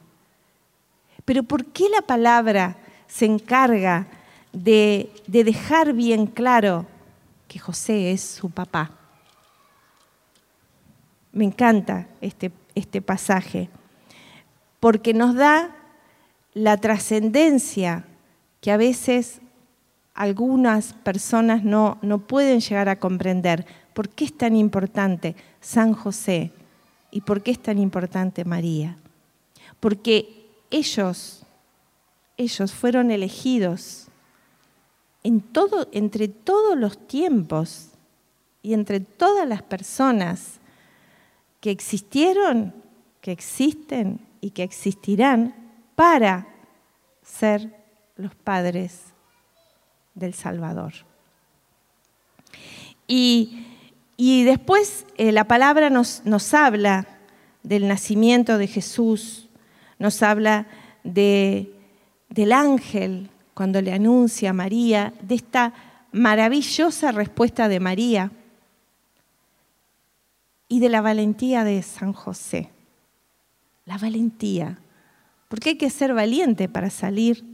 Pero 1.24 1.44
¿por 1.44 1.64
qué 1.66 1.88
la 1.88 2.02
palabra 2.02 2.76
se 3.06 3.26
encarga 3.26 4.08
de, 4.52 5.12
dejar 5.28 5.92
bien 5.92 6.26
claro 6.26 6.86
que 7.46 7.60
José 7.60 8.10
es 8.10 8.20
su 8.20 8.50
papá? 8.50 8.90
Me 11.30 11.44
encanta 11.44 12.08
este, 12.20 12.50
este 12.74 13.00
pasaje, 13.00 13.70
porque 14.80 15.14
nos 15.14 15.36
da 15.36 15.70
la 16.52 16.78
trascendencia 16.78 18.06
que 18.60 18.72
a 18.72 18.76
veces 18.76 19.40
algunas 20.14 20.92
personas 20.92 21.64
no, 21.64 21.98
no 22.00 22.20
pueden 22.20 22.60
llegar 22.60 22.88
a 22.88 22.98
comprender. 22.98 23.66
¿Por 23.92 24.08
qué 24.08 24.24
es 24.24 24.36
tan 24.36 24.56
importante 24.56 25.34
San 25.60 25.92
José 25.92 26.52
y 27.10 27.20
por 27.20 27.42
qué 27.42 27.50
es 27.50 27.60
tan 27.60 27.78
importante 27.78 28.44
María? 28.44 28.96
Porque 29.80 30.46
ellos, 30.70 31.44
ellos 32.36 32.72
fueron 32.72 33.10
elegidos 33.10 34.06
en 35.24 35.40
todo, 35.40 35.88
entre 35.92 36.28
todos 36.28 36.78
los 36.78 36.96
tiempos 37.06 37.88
y 38.62 38.74
entre 38.74 39.00
todas 39.00 39.48
las 39.48 39.62
personas 39.62 40.60
que 41.60 41.70
existieron, 41.70 42.72
que 43.20 43.32
existen 43.32 44.20
y 44.40 44.50
que 44.50 44.62
existirán 44.62 45.54
para 45.96 46.46
ser 47.22 47.74
los 48.16 48.34
padres 48.34 49.13
del 50.14 50.34
Salvador. 50.34 50.92
Y, 53.06 53.64
después 54.44 55.06
eh, 55.16 55.32
la 55.32 55.44
palabra 55.44 55.90
nos, 55.90 56.22
nos, 56.24 56.54
habla 56.54 57.06
del 57.62 57.88
nacimiento 57.88 58.58
de 58.58 58.66
Jesús, 58.66 59.48
nos 59.98 60.22
habla 60.22 60.66
de, 61.02 61.72
del 62.30 62.52
ángel 62.52 63.30
cuando 63.52 63.82
le 63.82 63.92
anuncia 63.92 64.50
a 64.50 64.54
María, 64.54 65.12
de 65.20 65.34
esta 65.34 65.74
maravillosa 66.12 67.12
respuesta 67.12 67.68
de 67.68 67.80
María 67.80 68.32
y 70.68 70.80
de 70.80 70.88
la 70.88 71.00
valentía 71.00 71.64
de 71.64 71.82
San 71.82 72.12
José. 72.12 72.70
La 73.84 73.98
valentía 73.98 74.78
porque 75.54 75.70
hay 75.70 75.76
que 75.76 75.88
ser 75.88 76.14
valiente 76.14 76.68
para 76.68 76.90
salir, 76.90 77.44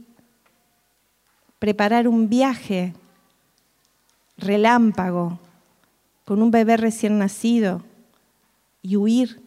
preparar 1.61 2.07
un 2.07 2.27
viaje 2.27 2.95
relámpago 4.35 5.37
con 6.25 6.41
un 6.41 6.49
bebé 6.49 6.75
recién 6.75 7.19
nacido 7.19 7.83
y 8.81 8.95
huir, 8.95 9.43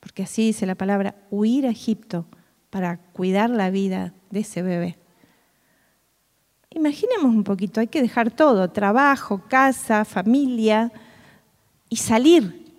porque 0.00 0.22
así 0.22 0.46
dice 0.46 0.64
la 0.64 0.76
palabra, 0.76 1.14
huir 1.30 1.66
a 1.66 1.70
Egipto 1.70 2.24
para 2.70 2.96
cuidar 2.96 3.50
la 3.50 3.68
vida 3.68 4.14
de 4.30 4.40
ese 4.40 4.62
bebé. 4.62 4.96
Imaginemos 6.70 7.26
un 7.26 7.44
poquito, 7.44 7.80
hay 7.80 7.88
que 7.88 8.00
dejar 8.00 8.30
todo, 8.30 8.70
trabajo, 8.70 9.42
casa, 9.46 10.06
familia, 10.06 10.90
y 11.90 11.96
salir 11.96 12.72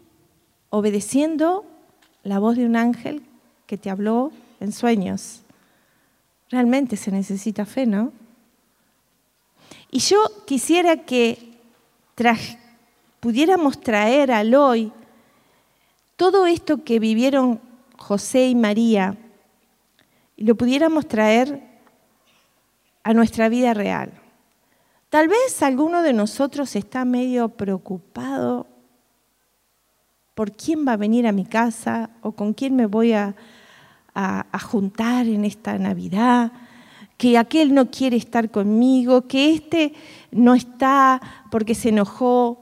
obedeciendo 0.71 1.63
la 2.23 2.39
voz 2.39 2.55
de 2.55 2.65
un 2.65 2.75
ángel 2.75 3.21
que 3.67 3.77
te 3.77 3.91
habló 3.91 4.31
en 4.59 4.71
sueños. 4.71 5.43
Realmente 6.49 6.97
se 6.97 7.11
necesita 7.11 7.67
fe, 7.67 7.85
¿no? 7.85 8.19
Y 9.91 9.99
yo 9.99 10.19
quisiera 10.45 10.97
que 11.05 11.51
pudiéramos 13.19 13.79
traer 13.81 14.31
al 14.31 14.55
hoy 14.55 14.91
todo 16.15 16.45
esto 16.45 16.83
que 16.83 16.99
vivieron 16.99 17.59
José 17.97 18.47
y 18.47 18.55
María 18.55 19.17
y 20.37 20.45
lo 20.45 20.55
pudiéramos 20.55 21.07
traer 21.07 21.61
a 23.03 23.13
nuestra 23.13 23.49
vida 23.49 23.73
real. 23.73 24.11
Tal 25.09 25.27
vez 25.27 25.61
alguno 25.61 26.03
de 26.03 26.13
nosotros 26.13 26.75
está 26.75 27.03
medio 27.03 27.49
preocupado 27.49 28.67
por 30.35 30.53
quién 30.53 30.87
va 30.87 30.93
a 30.93 30.97
venir 30.97 31.27
a 31.27 31.31
mi 31.31 31.45
casa 31.45 32.11
o 32.21 32.31
con 32.31 32.53
quién 32.53 32.75
me 32.75 32.85
voy 32.85 33.11
a, 33.11 33.35
a, 34.13 34.59
juntar 34.59 35.27
en 35.27 35.45
esta 35.45 35.77
Navidad, 35.77 36.51
que 37.21 37.37
aquel 37.37 37.75
no 37.75 37.91
quiere 37.91 38.17
estar 38.17 38.49
conmigo, 38.49 39.27
que 39.27 39.53
este 39.53 39.93
no 40.31 40.55
está 40.55 41.21
porque 41.51 41.75
se 41.75 41.89
enojó, 41.89 42.57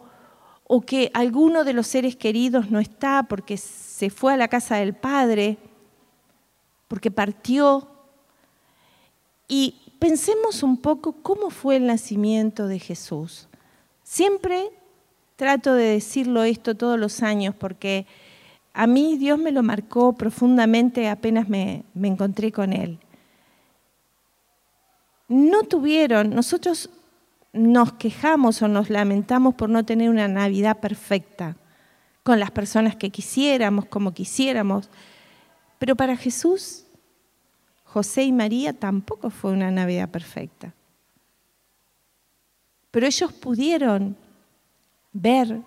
o 0.66 0.82
que 0.82 1.12
alguno 1.14 1.64
de 1.64 1.72
los 1.72 1.88
seres 1.88 2.18
queridos 2.18 2.70
no 2.70 2.82
está 2.82 3.24
porque 3.24 3.56
se 3.56 4.10
fue 4.10 4.34
a 4.34 4.38
la 4.38 4.50
casa 4.50 4.76
del 4.76 4.94
Padre, 4.94 5.58
porque 6.90 7.10
partió. 7.10 7.88
Y 9.48 9.76
pensemos 9.98 10.62
un 10.62 10.76
poco 10.76 11.14
cómo 11.14 11.52
fue 11.52 11.78
el 11.78 11.88
nacimiento 11.88 12.68
de 12.68 12.80
Jesús. 12.80 13.48
Siempre 14.04 14.72
trato 15.38 15.74
de 15.74 15.86
decirlo 15.86 16.44
esto 16.44 16.76
todos 16.76 17.00
los 17.00 17.24
años 17.24 17.56
porque 17.56 18.06
a 18.74 18.88
mí 18.88 19.16
Dios 19.16 19.40
me 19.40 19.54
lo 19.54 19.64
marcó 19.64 20.12
profundamente 20.12 21.08
apenas 21.08 21.48
me, 21.48 21.86
me 21.94 22.10
encontré 22.10 22.52
con 22.52 22.74
Él. 22.74 23.00
No 25.30 25.64
tuvieron, 25.64 26.32
nosotros 26.32 26.90
nos 27.54 27.94
quejamos 27.94 28.62
o 28.62 28.68
nos 28.68 28.90
lamentamos 28.90 29.56
por 29.56 29.70
no 29.70 29.86
tener 29.86 30.10
una 30.10 30.28
Navidad 30.28 30.80
perfecta, 30.80 31.56
con 32.24 32.40
las 32.40 32.52
personas 32.52 32.96
que 32.96 33.12
quisiéramos, 33.12 33.86
como 33.86 34.14
quisiéramos. 34.14 34.90
Pero 35.78 35.96
para 35.96 36.18
Jesús, 36.18 36.86
José 37.86 38.24
y 38.24 38.32
María 38.32 38.74
tampoco 38.74 39.30
fue 39.30 39.52
una 39.52 39.72
Navidad 39.72 40.10
perfecta. 40.10 40.74
Pero 42.92 43.06
ellos 43.06 43.32
pudieron 43.32 44.18
ver 45.14 45.62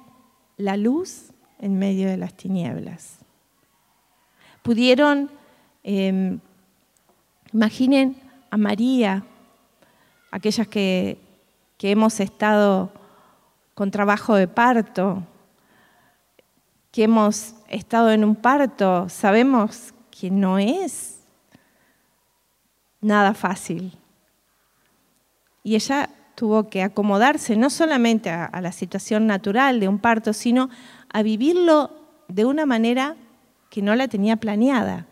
la 0.57 0.77
luz 0.77 1.31
en 1.61 1.79
medio 1.79 2.09
de 2.09 2.17
las 2.17 2.35
tinieblas. 2.35 3.19
Pudieron, 4.63 5.31
em, 5.83 6.41
imaginen 7.53 8.17
a 8.51 8.57
María, 8.57 9.25
aquellas 10.33 10.67
que 10.67 11.19
que 11.83 11.91
hemos 11.91 12.21
estado 12.21 12.93
con 13.75 13.91
trabajo 13.91 14.37
de 14.37 14.47
parto, 14.47 15.25
que 16.93 17.03
hemos 17.03 17.57
estado 17.69 18.13
en 18.13 18.23
un 18.23 18.37
parto, 18.37 19.09
sabemos 19.09 19.93
que 20.09 20.31
no 20.31 20.61
es 20.61 21.19
nada 23.01 23.35
fácil. 23.35 23.99
Y 25.65 25.75
ella 25.75 26.09
tuvo 26.37 26.71
que 26.71 26.85
acomodarse 26.85 27.57
no 27.57 27.69
solamente 27.69 28.31
a, 28.31 28.61
la 28.61 28.71
situación 28.71 29.27
natural 29.27 29.81
de 29.81 29.89
un 29.89 29.99
parto, 29.99 30.33
sino 30.33 30.71
a 31.13 31.25
vivirlo 31.25 31.91
de 32.29 32.45
una 32.45 32.65
manera 32.65 33.17
que 33.71 33.83
no 33.83 33.97
la 33.97 34.07
tenía 34.07 34.37
planeada. 34.37 35.07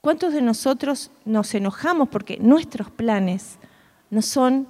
¿Cuántos 0.00 0.32
de 0.32 0.42
nosotros 0.42 1.10
nos 1.24 1.52
enojamos 1.56 2.08
porque 2.10 2.38
nuestros 2.40 2.92
planes 2.92 3.58
no 4.10 4.22
son 4.22 4.66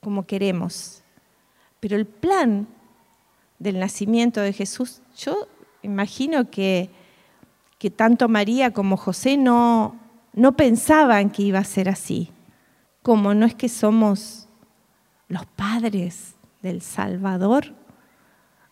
como 0.00 0.26
queremos. 0.26 1.02
Pero 1.80 1.96
el 1.96 2.06
plan 2.06 2.66
del 3.58 3.78
nacimiento 3.78 4.40
de 4.40 4.52
Jesús, 4.52 5.02
yo 5.16 5.48
imagino 5.82 6.50
que, 6.50 6.90
que 7.78 7.90
tanto 7.90 8.28
María 8.28 8.72
como 8.72 8.96
José 8.96 9.36
no, 9.36 9.96
no 10.32 10.56
pensaban 10.56 11.30
que 11.30 11.42
iba 11.42 11.58
a 11.58 11.64
ser 11.64 11.88
así. 11.88 12.32
Como 13.02 13.34
no 13.34 13.46
es 13.46 13.54
que 13.54 13.68
somos 13.68 14.48
los 15.28 15.46
padres 15.46 16.34
del 16.62 16.82
Salvador, 16.82 17.74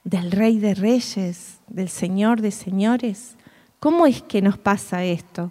del 0.04 0.30
Rey 0.30 0.58
de 0.58 0.74
Reyes, 0.74 1.60
del 1.68 1.88
Señor 1.88 2.40
de 2.40 2.50
Señores. 2.50 3.36
¿Cómo 3.80 4.06
es 4.06 4.22
que 4.22 4.42
nos 4.42 4.58
pasa 4.58 5.04
esto? 5.04 5.50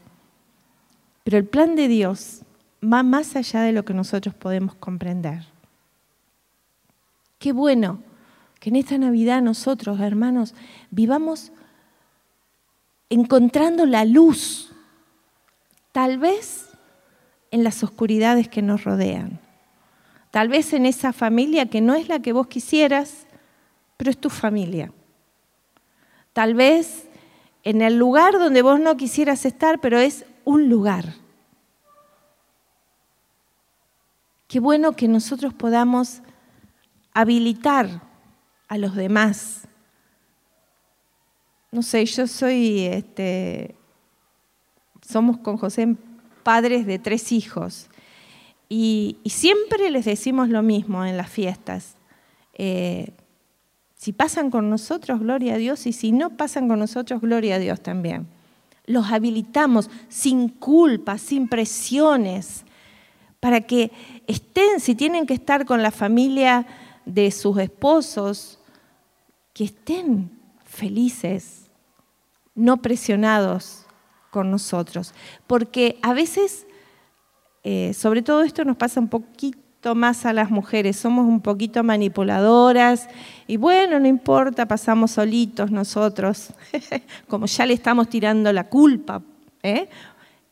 Pero 1.24 1.38
el 1.38 1.46
plan 1.46 1.76
de 1.76 1.88
Dios 1.88 2.42
va 2.84 3.04
más 3.04 3.36
allá 3.36 3.62
de 3.62 3.72
lo 3.72 3.86
que 3.86 3.94
nosotros 3.94 4.36
podemos 4.36 4.76
comprender. 4.76 5.46
Qué 7.40 7.52
bueno 7.52 8.02
que 8.60 8.70
en 8.70 8.76
esta 8.76 8.98
Navidad 8.98 9.42
nosotros, 9.42 10.00
hermanos, 10.00 10.56
vivamos 10.90 11.52
encontrando 13.10 13.86
la 13.86 14.06
luz, 14.06 14.74
tal 15.92 16.18
vez 16.18 16.70
en 17.52 17.63
las 17.63 17.84
oscuridades 17.84 18.48
que 18.48 18.62
nos 18.62 18.84
rodean, 18.84 19.40
tal 20.32 20.50
vez 20.50 20.74
en 20.74 20.86
esa 20.86 21.13
familia 21.13 21.68
que 21.68 21.82
no 21.82 21.96
es 21.96 22.10
la 22.10 22.20
que 22.20 22.34
vos 22.34 22.48
quisieras, 22.48 23.26
pero 23.96 24.12
es 24.12 24.18
tu 24.18 24.30
familia. 24.30 24.92
Tal 26.34 26.54
vez 26.54 27.08
en 27.63 27.82
el 27.82 27.98
lugar 27.98 28.34
donde 28.34 28.62
vos 28.62 28.80
no 28.80 28.96
quisieras 28.98 29.46
estar, 29.46 29.80
pero 29.80 30.00
es 30.00 30.26
un 30.46 30.70
lugar. 30.70 31.16
Qué 34.48 34.60
bueno 34.60 34.94
que 34.94 35.08
nosotros 35.08 35.54
podamos 35.54 36.22
habilitar 37.14 38.02
a 38.68 38.78
los 38.78 38.96
demás. 38.96 39.68
No 41.72 41.82
sé, 41.82 42.06
yo 42.06 42.28
soy, 42.28 42.86
este, 42.86 43.76
somos 45.02 45.38
con 45.38 45.58
José 45.58 45.96
padres 46.44 46.86
de 46.86 46.98
tres 46.98 47.34
hijos 47.34 47.90
y, 48.70 49.18
siempre 49.26 49.90
les 49.90 50.06
decimos 50.06 50.50
lo 50.50 50.62
mismo 50.62 51.06
en 51.06 51.18
las 51.18 51.30
fiestas. 51.30 51.96
Eh, 52.54 53.14
si 53.96 54.14
pasan 54.14 54.50
con 54.52 54.70
nosotros, 54.70 55.20
gloria 55.20 55.56
a 55.56 55.58
Dios, 55.58 55.86
y 55.88 55.94
si 55.94 56.12
no 56.12 56.38
pasan 56.38 56.68
con 56.68 56.80
nosotros, 56.80 57.22
gloria 57.22 57.56
a 57.56 57.60
Dios 57.60 57.82
también. 57.82 58.28
Los 58.86 59.12
habilitamos 59.12 59.90
sin 60.08 60.50
culpa, 60.50 61.18
sin 61.18 61.48
presiones, 61.48 62.64
para 63.39 63.62
que 63.62 63.91
estén, 64.28 64.80
si 64.80 64.95
tienen 64.95 65.26
que 65.26 65.34
estar 65.34 65.65
con 65.65 65.82
la 65.82 65.91
familia 65.91 66.65
de 67.06 67.32
sus 67.32 67.58
esposos 67.60 68.60
que 69.54 69.65
estén 69.65 70.32
felices, 70.65 71.69
no 72.56 72.78
presionados 72.78 73.86
con 74.30 74.52
nosotros. 74.52 75.13
Porque 75.47 75.97
a 76.02 76.13
veces, 76.13 76.67
eh, 77.63 77.93
sobre 77.93 78.21
todo 78.21 78.43
esto 78.43 78.65
nos 78.65 78.78
pasa 78.78 79.00
un 79.00 79.08
poquito 79.08 79.95
más 79.95 80.26
a 80.26 80.34
las 80.34 80.52
mujeres, 80.52 80.97
somos 80.97 81.26
un 81.26 81.39
poquito 81.39 81.84
manipuladoras 81.84 83.08
y 83.47 83.58
bueno, 83.58 84.00
no 84.00 84.08
importa, 84.08 84.67
pasamos 84.67 85.12
solitos 85.12 85.71
nosotros, 85.71 86.54
como 87.28 87.45
ya 87.45 87.65
le 87.65 87.73
estamos 87.73 88.10
tirando 88.10 88.52
la 88.52 88.67
culpa. 88.67 89.21
¿eh? 89.63 89.88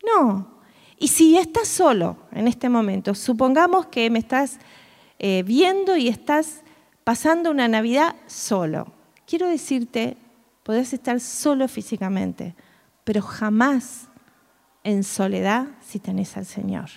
No. 0.06 0.55
Y 0.98 1.10
si 1.10 1.38
estás 1.38 1.68
solo 1.68 2.18
en 2.32 2.48
este 2.48 2.70
momento, 2.70 3.16
supongamos 3.16 3.88
que 3.88 4.10
me 4.10 4.20
estás 4.20 4.60
eh, 5.20 5.44
viendo 5.46 5.98
y 5.98 6.08
estás 6.08 6.62
pasando 7.04 7.52
una 7.52 7.68
Navidad 7.68 8.16
solo. 8.28 8.88
Quiero 9.28 9.48
decirte, 9.48 10.18
podés 10.64 10.94
estar 10.94 11.20
solo 11.20 11.68
físicamente, 11.68 12.56
pero 13.04 13.22
jamás 13.22 14.08
en 14.84 15.04
soledad 15.04 15.68
si 15.82 16.00
tenés 16.00 16.38
al 16.38 16.46
Señor. 16.46 16.90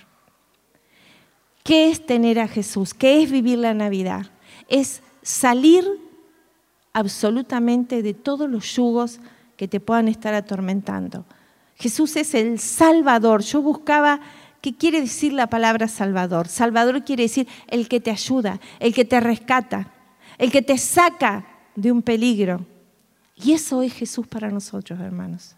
¿Qué 1.64 1.90
es 1.90 2.04
tener 2.04 2.38
a 2.38 2.48
Jesús? 2.48 2.94
¿Qué 2.94 3.22
es 3.22 3.30
vivir 3.30 3.58
la 3.58 3.74
Navidad? 3.74 4.26
Es 4.68 5.02
salir 5.22 5.84
absolutamente 6.92 8.02
de 8.02 8.14
todos 8.14 8.48
los 8.48 8.74
yugos 8.74 9.20
que 9.56 9.68
te 9.68 9.80
puedan 9.80 10.08
estar 10.08 10.34
atormentando. 10.34 11.26
Jesús 11.78 12.16
es 12.16 12.34
el 12.34 12.58
Salvador. 12.58 13.42
Yo 13.42 13.62
buscaba 13.62 14.20
¿Qué 14.60 14.74
quiere 14.74 15.00
decir 15.00 15.32
la 15.32 15.46
palabra 15.46 15.86
Salvador? 15.86 16.48
Salvador 16.48 17.04
quiere 17.04 17.24
decir 17.24 17.46
el 17.68 17.88
que 17.88 18.00
te 18.00 18.10
ayuda, 18.10 18.60
el 18.80 18.92
que 18.92 19.04
te 19.04 19.20
rescata, 19.20 19.92
el 20.36 20.50
que 20.50 20.62
te 20.62 20.78
saca 20.78 21.46
de 21.76 21.92
un 21.92 22.02
peligro. 22.02 22.66
Y 23.36 23.52
eso 23.52 23.82
es 23.82 23.92
Jesús 23.92 24.26
para 24.26 24.50
nosotros, 24.50 24.98
hermanos. 24.98 25.54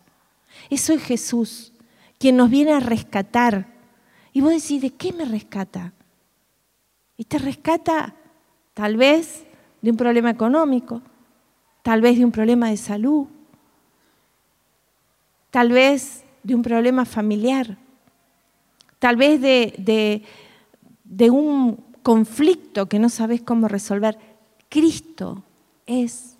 Eso 0.68 0.92
es 0.92 1.02
Jesús, 1.02 1.72
quien 2.18 2.37
nos 2.37 2.50
viene 2.50 2.72
a 2.72 2.80
rescatar. 2.80 3.66
Y 4.35 4.42
vos 4.42 4.52
decís, 4.52 4.83
¿de 4.83 4.90
qué 4.90 5.14
me 5.14 5.24
rescata? 5.24 5.94
Y 7.16 7.24
te 7.24 7.38
rescata 7.38 8.14
tal 8.74 8.98
vez 8.98 9.44
de 9.80 9.90
un 9.90 9.96
problema 9.96 10.28
económico, 10.28 11.00
tal 11.83 12.02
vez 12.02 12.18
de 12.18 12.24
un 12.26 12.33
problema 12.33 12.68
de 12.68 12.76
salud, 12.76 13.26
tal 15.50 15.70
vez 15.70 16.24
de 16.42 16.54
un 16.54 16.62
problema 16.62 17.04
familiar 17.04 17.76
tal 19.00 19.16
vez 19.16 19.40
de, 19.40 20.22
un 21.30 21.82
conflicto 22.02 22.86
que 22.86 23.00
no 23.00 23.08
sabes 23.08 23.42
cómo 23.42 23.66
resolver. 23.66 24.16
Cristo 24.68 25.42
es 25.86 26.36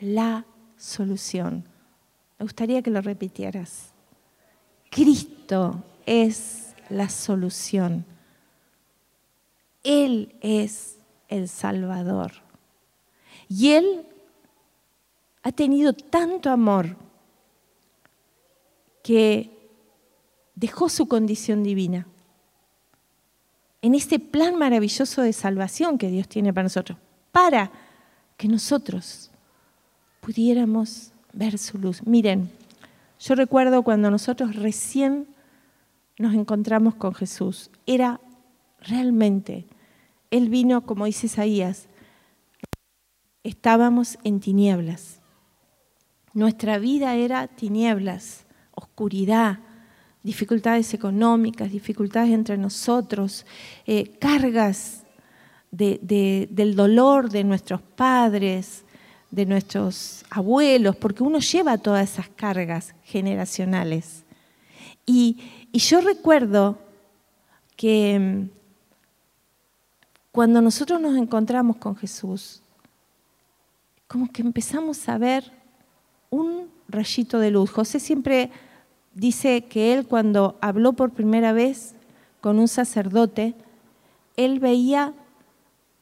la 0.00 0.44
solución. 0.76 1.64
Me 2.38 2.44
gustaría 2.44 2.82
que 2.82 2.90
lo 2.90 3.02
repitieras. 3.02 3.92
Cristo 4.90 5.84
es 6.06 6.74
la 6.88 7.08
solución. 7.08 8.04
Él 9.84 10.34
es 10.40 10.96
el 11.28 11.48
Salvador. 11.48 12.32
Y 13.48 13.72
Él 13.72 14.06
ha 15.42 15.52
tenido 15.52 15.92
tanto 15.92 16.50
amor 16.50 16.96
que 19.02 19.50
dejó 20.54 20.88
su 20.88 21.06
condición 21.06 21.62
divina 21.62 22.06
en 23.82 23.94
este 23.94 24.18
plan 24.18 24.56
maravilloso 24.56 25.22
de 25.22 25.32
salvación 25.32 25.98
que 25.98 26.10
Dios 26.10 26.28
tiene 26.28 26.52
para 26.52 26.64
nosotros, 26.64 26.98
para 27.32 27.70
que 28.36 28.48
nosotros 28.48 29.30
pudiéramos 30.20 31.12
ver 31.32 31.58
su 31.58 31.78
luz. 31.78 32.06
Miren, 32.06 32.50
yo 33.18 33.34
recuerdo 33.34 33.82
cuando 33.82 34.10
nosotros 34.10 34.56
recién 34.56 35.26
nos 36.18 36.34
encontramos 36.34 36.94
con 36.94 37.14
Jesús, 37.14 37.70
era 37.86 38.20
realmente, 38.80 39.66
Él 40.30 40.50
vino, 40.50 40.82
como 40.82 41.06
dice 41.06 41.26
Isaías, 41.26 41.88
estábamos 43.42 44.18
en 44.24 44.40
tinieblas. 44.40 45.20
Nuestra 46.34 46.78
vida 46.78 47.14
era 47.14 47.48
tinieblas, 47.48 48.44
oscuridad, 48.80 49.58
dificultades 50.22 50.92
económicas, 50.94 51.70
dificultades 51.70 52.30
entre 52.30 52.56
nosotros, 52.56 53.46
eh, 53.86 54.16
cargas 54.18 55.04
del 55.70 56.74
dolor 56.74 57.30
de 57.30 57.44
nuestros 57.44 57.80
padres, 57.80 58.84
de 59.30 59.46
nuestros 59.46 60.24
abuelos, 60.28 60.96
porque 60.96 61.22
uno 61.22 61.38
lleva 61.38 61.78
todas 61.78 62.10
esas 62.10 62.28
cargas 62.28 62.94
generacionales. 63.04 64.24
Y, 65.06 65.38
yo 65.72 66.00
recuerdo 66.00 66.78
que 67.76 68.18
mm, 68.18 68.50
cuando 70.32 70.60
nosotros 70.60 71.00
nos 71.00 71.16
encontramos 71.16 71.76
con 71.76 71.96
Jesús, 71.96 72.60
como 74.08 74.30
que 74.32 74.42
empezamos 74.42 75.08
a 75.08 75.16
ver 75.16 75.52
un 76.30 76.68
rayito 76.88 77.38
de 77.38 77.52
luz. 77.52 77.70
José 77.70 78.00
siempre 78.00 78.50
dice 79.20 79.64
que 79.64 79.92
él 79.92 80.06
cuando 80.06 80.56
habló 80.62 80.94
por 80.94 81.10
primera 81.10 81.52
vez 81.52 81.94
con 82.40 82.58
un 82.58 82.68
sacerdote, 82.68 83.54
él 84.36 84.60
veía 84.60 85.12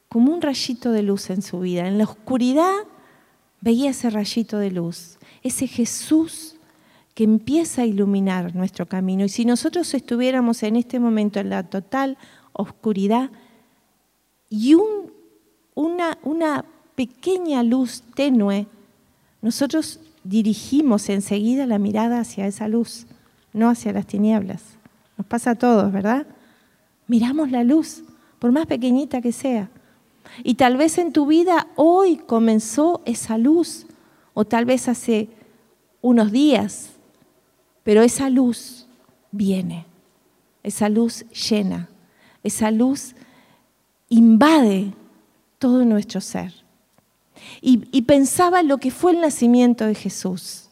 como 0.07 0.33
un 0.33 0.41
rayito 0.41 0.93
de 0.93 1.03
luz 1.03 1.29
en 1.29 1.41
su 1.41 1.59
vida. 1.59 1.85
En 1.85 1.97
la 1.97 2.05
oscuridad 2.05 2.73
veía 3.59 3.89
ese 3.89 4.09
rayito 4.09 4.57
de 4.57 4.71
luz, 4.71 5.17
ese 5.43 5.67
Jesús 5.67 6.55
que 7.13 7.25
empieza 7.25 7.81
a 7.81 7.85
iluminar 7.85 8.55
nuestro 8.55 8.85
camino. 8.85 9.25
Y 9.25 9.29
si 9.29 9.43
nosotros 9.43 9.93
estuviéramos 9.93 10.63
en 10.63 10.77
este 10.77 10.97
momento 10.97 11.41
en 11.41 11.49
la 11.49 11.63
total 11.63 12.17
oscuridad 12.53 13.31
y 14.49 14.75
una, 15.75 16.17
una 16.23 16.63
pequeña 16.95 17.63
luz 17.63 18.01
tenue, 18.15 18.65
nosotros 19.41 19.99
dirigimos 20.29 21.09
enseguida 21.09 21.65
la 21.65 21.79
mirada 21.79 22.19
hacia 22.19 22.45
esa 22.45 22.67
luz, 22.67 23.07
no 23.51 23.67
hacia 23.67 23.91
las 23.93 24.05
tinieblas. 24.05 24.61
Nos 25.17 25.25
pasa 25.25 25.51
a 25.51 25.55
todos, 25.55 25.91
¿verdad? 25.91 26.27
Miramos 27.07 27.49
la 27.49 27.63
luz, 27.63 28.03
por 28.37 28.51
más 28.51 28.67
pequeñita 28.67 29.21
que 29.21 29.31
sea. 29.31 29.71
Y 30.43 30.53
tal 30.53 30.77
vez 30.77 30.99
en 30.99 31.13
tu 31.13 31.25
vida 31.25 31.67
hoy 31.75 32.17
comenzó 32.17 33.01
esa 33.05 33.39
luz, 33.39 33.87
o 34.35 34.45
tal 34.45 34.65
vez 34.65 34.87
hace 34.87 35.29
unos 36.01 36.31
días, 36.31 36.91
pero 37.83 38.03
esa 38.03 38.29
luz 38.29 38.87
viene, 39.31 39.87
esa 40.61 40.89
luz 40.89 41.25
llena, 41.31 41.89
esa 42.43 42.69
luz 42.69 43.15
invade 44.09 44.93
todo 45.57 45.83
nuestro 45.85 46.21
ser. 46.21 46.53
Y, 47.61 48.01
pensaba 48.03 48.63
lo 48.63 48.77
que 48.77 48.91
fue 48.91 49.11
el 49.11 49.21
nacimiento 49.21 49.85
de 49.85 49.95
Jesús. 49.95 50.69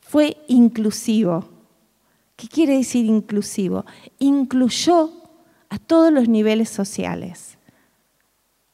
Fue 0.00 0.36
inclusivo. 0.48 1.48
¿Qué 2.36 2.48
quiere 2.48 2.76
decir 2.76 3.06
inclusivo? 3.06 3.84
Incluyó 4.18 5.10
a 5.68 5.78
todos 5.78 6.12
los 6.12 6.28
niveles 6.28 6.68
sociales 6.68 7.54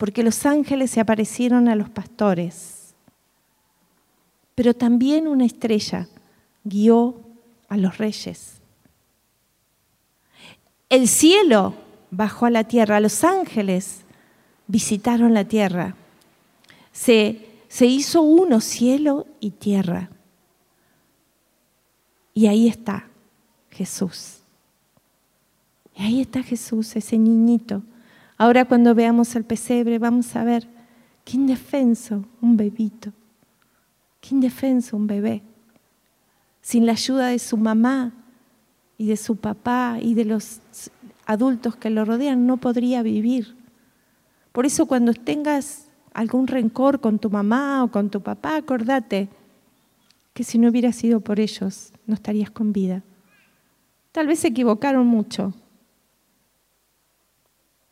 porque 0.01 0.23
los 0.23 0.47
ángeles 0.47 0.93
se 0.93 1.01
aparecieron 1.01 1.69
a 1.69 1.77
los 1.77 1.91
pastores, 1.91 2.95
pero 4.55 4.73
también 4.73 5.29
una 5.29 5.45
estrella 5.45 6.09
guió 6.65 7.21
a 7.69 7.77
los 7.77 7.99
reyes. 7.99 8.63
El 10.89 11.07
cielo 11.07 11.75
bajó 12.11 12.47
a 12.47 12.51
la 12.51 12.65
tierra, 12.65 12.99
los 12.99 13.25
ángeles 13.25 14.01
visitaron 14.69 15.35
la 15.35 15.45
tierra. 15.45 15.95
Se, 16.93 17.47
se 17.69 17.87
hizo 17.87 18.23
uno, 18.23 18.61
cielo 18.61 19.27
y 19.41 19.51
tierra. 19.51 20.11
Y 22.35 22.47
ahí 22.47 22.69
está 22.69 23.09
Jesús. 23.71 24.39
Y 25.97 26.03
ahí 26.03 26.21
está 26.21 26.43
Jesús, 26.43 26.97
ese 26.97 27.19
niñito 27.19 27.83
Ahora 28.41 28.65
cuando 28.65 28.95
veamos 28.95 29.37
el 29.37 29.45
pesebre 29.45 29.99
vamos 29.99 30.35
a 30.35 30.45
ver 30.45 30.67
qué 31.27 31.37
indefenso 31.37 32.25
un 32.41 32.57
bebito, 32.57 33.13
qué 34.19 34.35
indefenso 34.35 34.97
un 34.97 35.07
bebé. 35.07 35.43
Sin 36.63 36.87
la 36.87 36.93
ayuda 36.93 37.27
de 37.27 37.39
su 37.39 37.59
mamá 37.59 38.15
y 38.97 39.09
de 39.09 39.19
su 39.19 39.37
papá 39.37 39.99
y 40.01 40.15
de 40.15 40.25
los 40.25 40.63
adultos 41.27 41.77
que 41.77 41.91
lo 41.91 42.07
rodean 42.07 42.47
no 42.47 42.57
podría 42.57 43.03
vivir. 43.03 43.59
Por 44.53 44.65
eso 44.65 44.87
cuando 44.87 45.13
tengas 45.13 45.90
algún 46.13 46.47
rencor 46.47 47.01
con 47.01 47.19
tu 47.19 47.31
mamá 47.31 47.85
o 47.85 47.91
con 47.91 48.11
tu 48.11 48.23
papá, 48.23 48.57
acordate 48.57 49.29
que 50.35 50.45
si 50.45 50.59
no 50.59 50.69
hubiera 50.69 50.93
sido 50.93 51.21
por 51.21 51.41
ellos, 51.41 51.93
no 52.07 52.15
estarías 52.15 52.51
con 52.51 52.73
vida. 52.73 53.03
Tal 54.13 54.27
vez 54.27 54.41
se 54.41 54.49
equivocaron 54.49 55.07
mucho, 55.07 55.53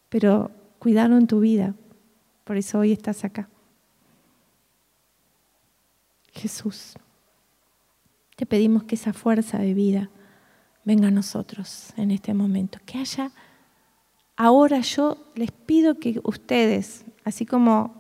pero 0.09 0.51
cuidaron 0.79 1.27
tu 1.27 1.41
vida. 1.41 1.75
Por 2.45 2.57
eso 2.57 2.79
hoy 2.79 2.93
estás 2.93 3.25
acá. 3.25 3.49
Jesús, 6.33 6.95
te 8.37 8.47
pedimos 8.47 8.85
que 8.85 8.95
esa 8.95 9.13
fuerza 9.13 9.59
de 9.59 9.75
vida 9.75 10.11
venga 10.85 11.09
a 11.09 11.11
nosotros 11.11 11.93
en 11.97 12.11
este 12.11 12.35
momento. 12.35 12.79
Que 12.87 12.99
haya, 12.99 13.33
ahora 14.37 14.81
yo 14.81 15.19
les 15.35 15.51
pido 15.51 15.99
que 15.99 16.21
ustedes, 16.25 17.05
así 17.25 17.45
como 17.45 17.98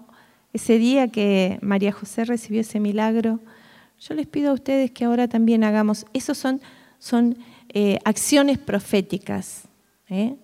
ese 0.59 0.77
día 0.77 1.07
que 1.07 1.59
María 1.63 1.93
José 1.93 2.25
recibió 2.25 2.63
ese 2.63 2.81
milagro, 2.81 3.39
yo 4.01 4.15
les 4.15 4.27
pido 4.27 4.51
a 4.51 4.55
ustedes 4.55 4.91
que 4.91 5.05
ahora 5.05 5.29
también 5.29 5.63
hagamos, 5.63 6.05
esos 6.13 6.37
son, 6.37 6.61
son 6.99 7.39
eh, 7.69 7.99
acciones 8.05 8.59
proféticas. 8.59 9.69
¿eh? 10.09 10.35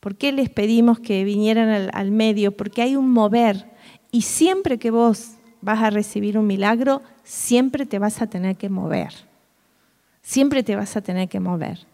¿Por 0.00 0.16
qué 0.16 0.32
les 0.32 0.50
pedimos 0.50 0.98
que 0.98 1.22
vinieran 1.22 1.88
al, 1.92 2.10
medio? 2.10 2.56
Porque 2.56 2.82
hay 2.82 2.96
un 2.96 3.12
mover 3.12 3.70
y 4.10 4.22
siempre 4.22 4.78
que 4.78 4.90
vos 4.90 5.34
vas 5.60 5.80
a 5.80 5.90
recibir 5.90 6.36
un 6.36 6.48
milagro, 6.48 7.02
siempre 7.22 7.86
te 7.86 8.00
vas 8.00 8.22
a 8.22 8.26
tener 8.26 8.56
que 8.56 8.70
mover. 8.70 9.14
Siempre 10.20 10.64
te 10.64 10.74
vas 10.74 10.96
a 10.96 11.00
tener 11.00 11.28
que 11.28 11.38
mover 11.38 11.86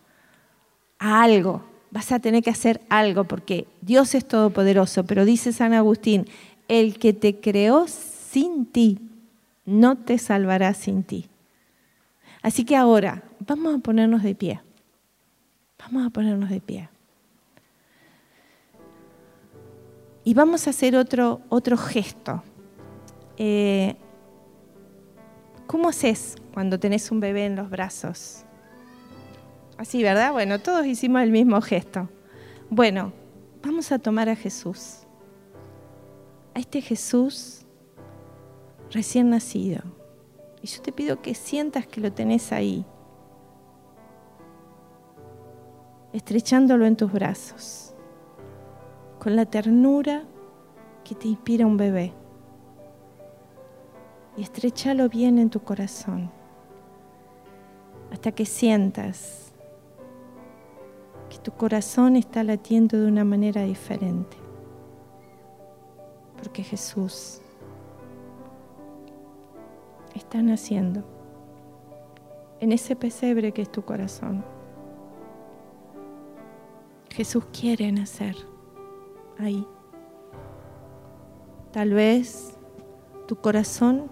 a 0.98 1.22
algo. 1.22 1.62
Vas 1.90 2.10
a 2.10 2.20
tener 2.20 2.42
que 2.42 2.50
hacer 2.50 2.80
algo 2.88 3.24
porque 3.24 3.66
Dios 3.82 4.14
es 4.14 4.26
todopoderoso, 4.26 5.04
pero 5.04 5.26
dice 5.26 5.52
San 5.52 5.74
Agustín, 5.74 6.26
el 6.68 6.98
que 6.98 7.12
te 7.12 7.40
creó 7.40 7.86
sin 7.88 8.66
ti, 8.66 8.98
no 9.64 9.96
te 9.96 10.18
salvará 10.18 10.74
sin 10.74 11.02
ti. 11.02 11.28
Así 12.42 12.64
que 12.64 12.76
ahora 12.76 13.22
vamos 13.40 13.74
a 13.74 13.78
ponernos 13.78 14.22
de 14.22 14.34
pie. 14.34 14.60
Vamos 15.78 16.06
a 16.06 16.10
ponernos 16.10 16.50
de 16.50 16.60
pie. 16.60 16.88
Y 20.24 20.34
vamos 20.34 20.66
a 20.66 20.70
hacer 20.70 20.96
otro, 20.96 21.40
otro 21.48 21.76
gesto. 21.76 22.42
Eh, 23.36 23.96
¿Cómo 25.66 25.88
haces 25.88 26.36
cuando 26.52 26.78
tenés 26.78 27.10
un 27.10 27.20
bebé 27.20 27.46
en 27.46 27.56
los 27.56 27.70
brazos? 27.70 28.44
Así, 29.78 30.02
¿verdad? 30.02 30.32
Bueno, 30.32 30.58
todos 30.58 30.86
hicimos 30.86 31.22
el 31.22 31.30
mismo 31.30 31.60
gesto. 31.60 32.08
Bueno, 32.70 33.12
vamos 33.62 33.92
a 33.92 33.98
tomar 33.98 34.28
a 34.28 34.36
Jesús. 34.36 35.05
A 36.56 36.58
este 36.58 36.80
Jesús 36.80 37.66
recién 38.90 39.28
nacido. 39.28 39.82
Y 40.62 40.66
yo 40.68 40.80
te 40.80 40.90
pido 40.90 41.20
que 41.20 41.34
sientas 41.34 41.86
que 41.86 42.00
lo 42.00 42.10
tenés 42.10 42.50
ahí, 42.50 42.86
estrechándolo 46.14 46.86
en 46.86 46.96
tus 46.96 47.12
brazos 47.12 47.94
con 49.18 49.36
la 49.36 49.44
ternura 49.44 50.24
que 51.04 51.14
te 51.14 51.28
inspira 51.28 51.66
un 51.66 51.76
bebé. 51.76 52.14
Y 54.38 54.42
estrechalo 54.42 55.10
bien 55.10 55.38
en 55.38 55.50
tu 55.50 55.60
corazón 55.60 56.30
hasta 58.10 58.32
que 58.32 58.46
sientas 58.46 59.52
que 61.28 61.36
tu 61.36 61.52
corazón 61.52 62.16
está 62.16 62.42
latiendo 62.42 62.98
de 62.98 63.08
una 63.08 63.26
manera 63.26 63.62
diferente. 63.64 64.45
Porque 66.46 66.62
Jesús 66.62 67.40
está 70.14 70.40
naciendo 70.42 71.02
en 72.60 72.70
ese 72.70 72.94
pesebre 72.94 73.50
que 73.50 73.62
es 73.62 73.72
tu 73.72 73.82
corazón. 73.82 74.44
Jesús 77.10 77.46
quiere 77.46 77.90
nacer 77.90 78.36
ahí. 79.40 79.66
Tal 81.72 81.92
vez 81.92 82.56
tu 83.26 83.34
corazón 83.34 84.08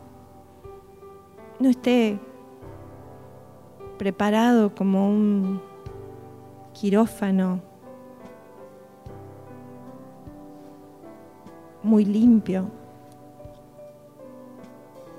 no 1.60 1.68
esté 1.68 2.18
preparado 3.96 4.74
como 4.74 5.08
un 5.08 5.62
quirófano 6.72 7.62
muy 11.84 12.04
limpio, 12.04 12.70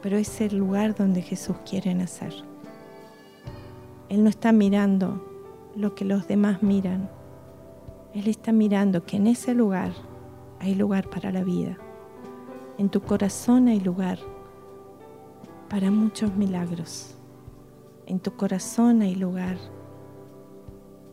pero 0.02 0.18
es 0.18 0.42
el 0.42 0.58
lugar 0.58 0.96
donde 0.96 1.22
Jesús 1.22 1.56
quiere 1.68 1.94
nacer. 1.94 2.34
Él 4.10 4.24
no 4.24 4.30
está 4.30 4.52
mirando 4.52 5.24
lo 5.76 5.96
que 5.96 6.06
los 6.06 6.28
demás 6.28 6.64
miran. 6.64 7.10
Él 8.14 8.28
está 8.28 8.52
mirando 8.52 9.06
que 9.06 9.18
en 9.18 9.28
ese 9.28 9.54
lugar 9.54 9.92
hay 10.60 10.76
lugar 10.76 11.10
para 11.10 11.32
la 11.32 11.44
vida. 11.44 11.78
En 12.78 12.90
tu 12.90 13.02
corazón 13.02 13.68
hay 13.68 13.80
lugar 13.80 14.20
para 15.70 15.92
muchos 15.92 16.36
milagros. 16.36 17.16
En 18.06 18.20
tu 18.20 18.36
corazón 18.36 19.02
hay 19.02 19.16
lugar 19.16 19.58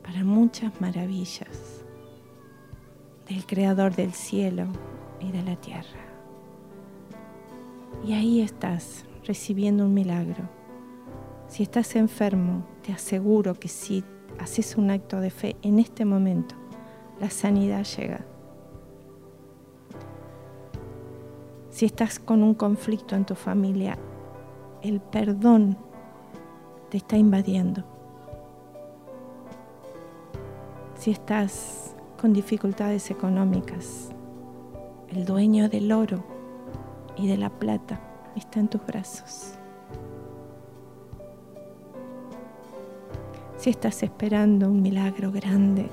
para 0.03 0.25
muchas 0.25 0.81
maravillas 0.81 1.85
del 3.29 3.47
Creador 3.47 3.95
del 3.95 4.12
cielo 4.12 4.67
y 5.23 5.33
de 5.33 5.43
la 5.43 5.57
tierra. 5.57 6.01
Y 8.05 8.15
ahí 8.15 8.41
estás 8.41 9.05
recibiendo 9.25 9.85
un 9.85 9.95
milagro. 9.95 10.49
Si 11.49 11.63
estás 11.63 11.95
enfermo, 11.97 12.65
te 12.83 12.93
aseguro 12.93 13.55
que 13.55 13.69
si 13.69 14.05
haces 14.39 14.77
un 14.77 14.91
acto 14.91 15.21
de 15.21 15.31
fe 15.31 15.57
en 15.63 15.79
este 15.79 16.05
momento, 16.05 16.55
la 17.21 17.31
sanidad 17.31 17.85
llega. 17.85 18.25
Si 21.71 21.87
estás 21.87 22.19
con 22.19 22.43
un 22.43 22.55
conflicto 22.55 23.15
en 23.15 23.25
tu 23.25 23.35
familia, 23.35 23.99
el 24.83 25.01
perdón 25.01 25.77
te 26.91 26.99
está 26.99 27.17
invadiendo. 27.17 27.85
Si 30.97 31.11
estás 31.11 31.95
con 32.21 32.33
dificultades 32.33 33.11
económicas, 33.11 34.12
el 35.12 35.27
dueño 35.27 35.68
del 35.68 35.92
oro 35.92 36.25
y 37.16 37.29
de 37.29 37.37
la 37.37 37.51
plata 37.51 38.01
está 38.35 38.61
en 38.61 38.68
tus 38.68 38.85
brazos. 38.87 39.55
Si 43.59 43.68
estás 43.68 44.03
esperando 44.03 44.68
un 44.68 44.81
milagro 44.81 45.31
grande, 45.31 45.88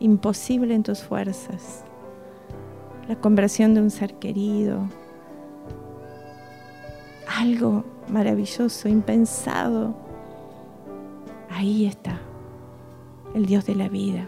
imposible 0.00 0.74
en 0.74 0.82
tus 0.82 1.02
fuerzas, 1.02 1.84
la 3.08 3.16
conversión 3.16 3.74
de 3.74 3.82
un 3.82 3.90
ser 3.90 4.14
querido, 4.14 4.88
algo 7.38 7.84
maravilloso, 8.08 8.88
impensado, 8.88 9.94
ahí 11.50 11.86
está 11.86 12.18
el 13.34 13.44
Dios 13.44 13.66
de 13.66 13.74
la 13.74 13.88
vida, 13.88 14.26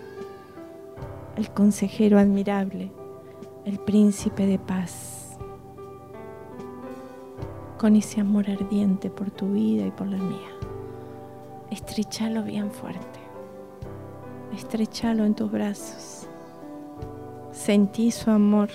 el 1.36 1.50
consejero 1.50 2.18
admirable, 2.18 2.92
el 3.64 3.78
príncipe 3.78 4.46
de 4.46 4.58
paz, 4.58 5.36
con 7.78 7.96
ese 7.96 8.20
amor 8.20 8.48
ardiente 8.50 9.10
por 9.10 9.30
tu 9.30 9.52
vida 9.52 9.86
y 9.86 9.90
por 9.90 10.06
la 10.06 10.16
mía. 10.16 10.48
Estrechalo 11.70 12.42
bien 12.42 12.70
fuerte, 12.70 13.20
estrechalo 14.54 15.24
en 15.24 15.34
tus 15.34 15.50
brazos. 15.50 16.26
Sentí 17.52 18.10
su 18.10 18.30
amor, 18.30 18.70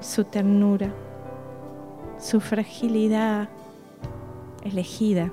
su 0.00 0.24
ternura, 0.24 0.92
su 2.18 2.40
fragilidad 2.40 3.48
elegida 4.62 5.32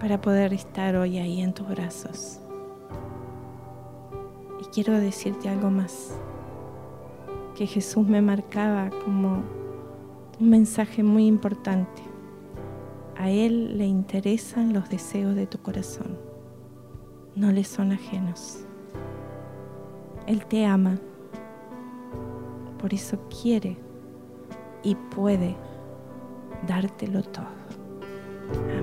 para 0.00 0.20
poder 0.20 0.54
estar 0.54 0.96
hoy 0.96 1.18
ahí 1.18 1.42
en 1.42 1.52
tus 1.52 1.68
brazos. 1.68 2.40
Y 4.60 4.64
quiero 4.66 4.98
decirte 4.98 5.48
algo 5.48 5.70
más 5.70 6.14
que 7.62 7.68
Jesús 7.68 8.04
me 8.08 8.20
marcaba 8.20 8.90
como 9.04 9.44
un 10.40 10.50
mensaje 10.50 11.04
muy 11.04 11.28
importante. 11.28 12.02
A 13.16 13.30
Él 13.30 13.78
le 13.78 13.86
interesan 13.86 14.72
los 14.72 14.88
deseos 14.88 15.36
de 15.36 15.46
tu 15.46 15.58
corazón, 15.58 16.18
no 17.36 17.52
le 17.52 17.62
son 17.62 17.92
ajenos. 17.92 18.64
Él 20.26 20.44
te 20.46 20.66
ama, 20.66 20.98
por 22.80 22.92
eso 22.92 23.16
quiere 23.28 23.76
y 24.82 24.96
puede 24.96 25.54
dártelo 26.66 27.22
todo. 27.22 27.46
Amén. 28.76 28.81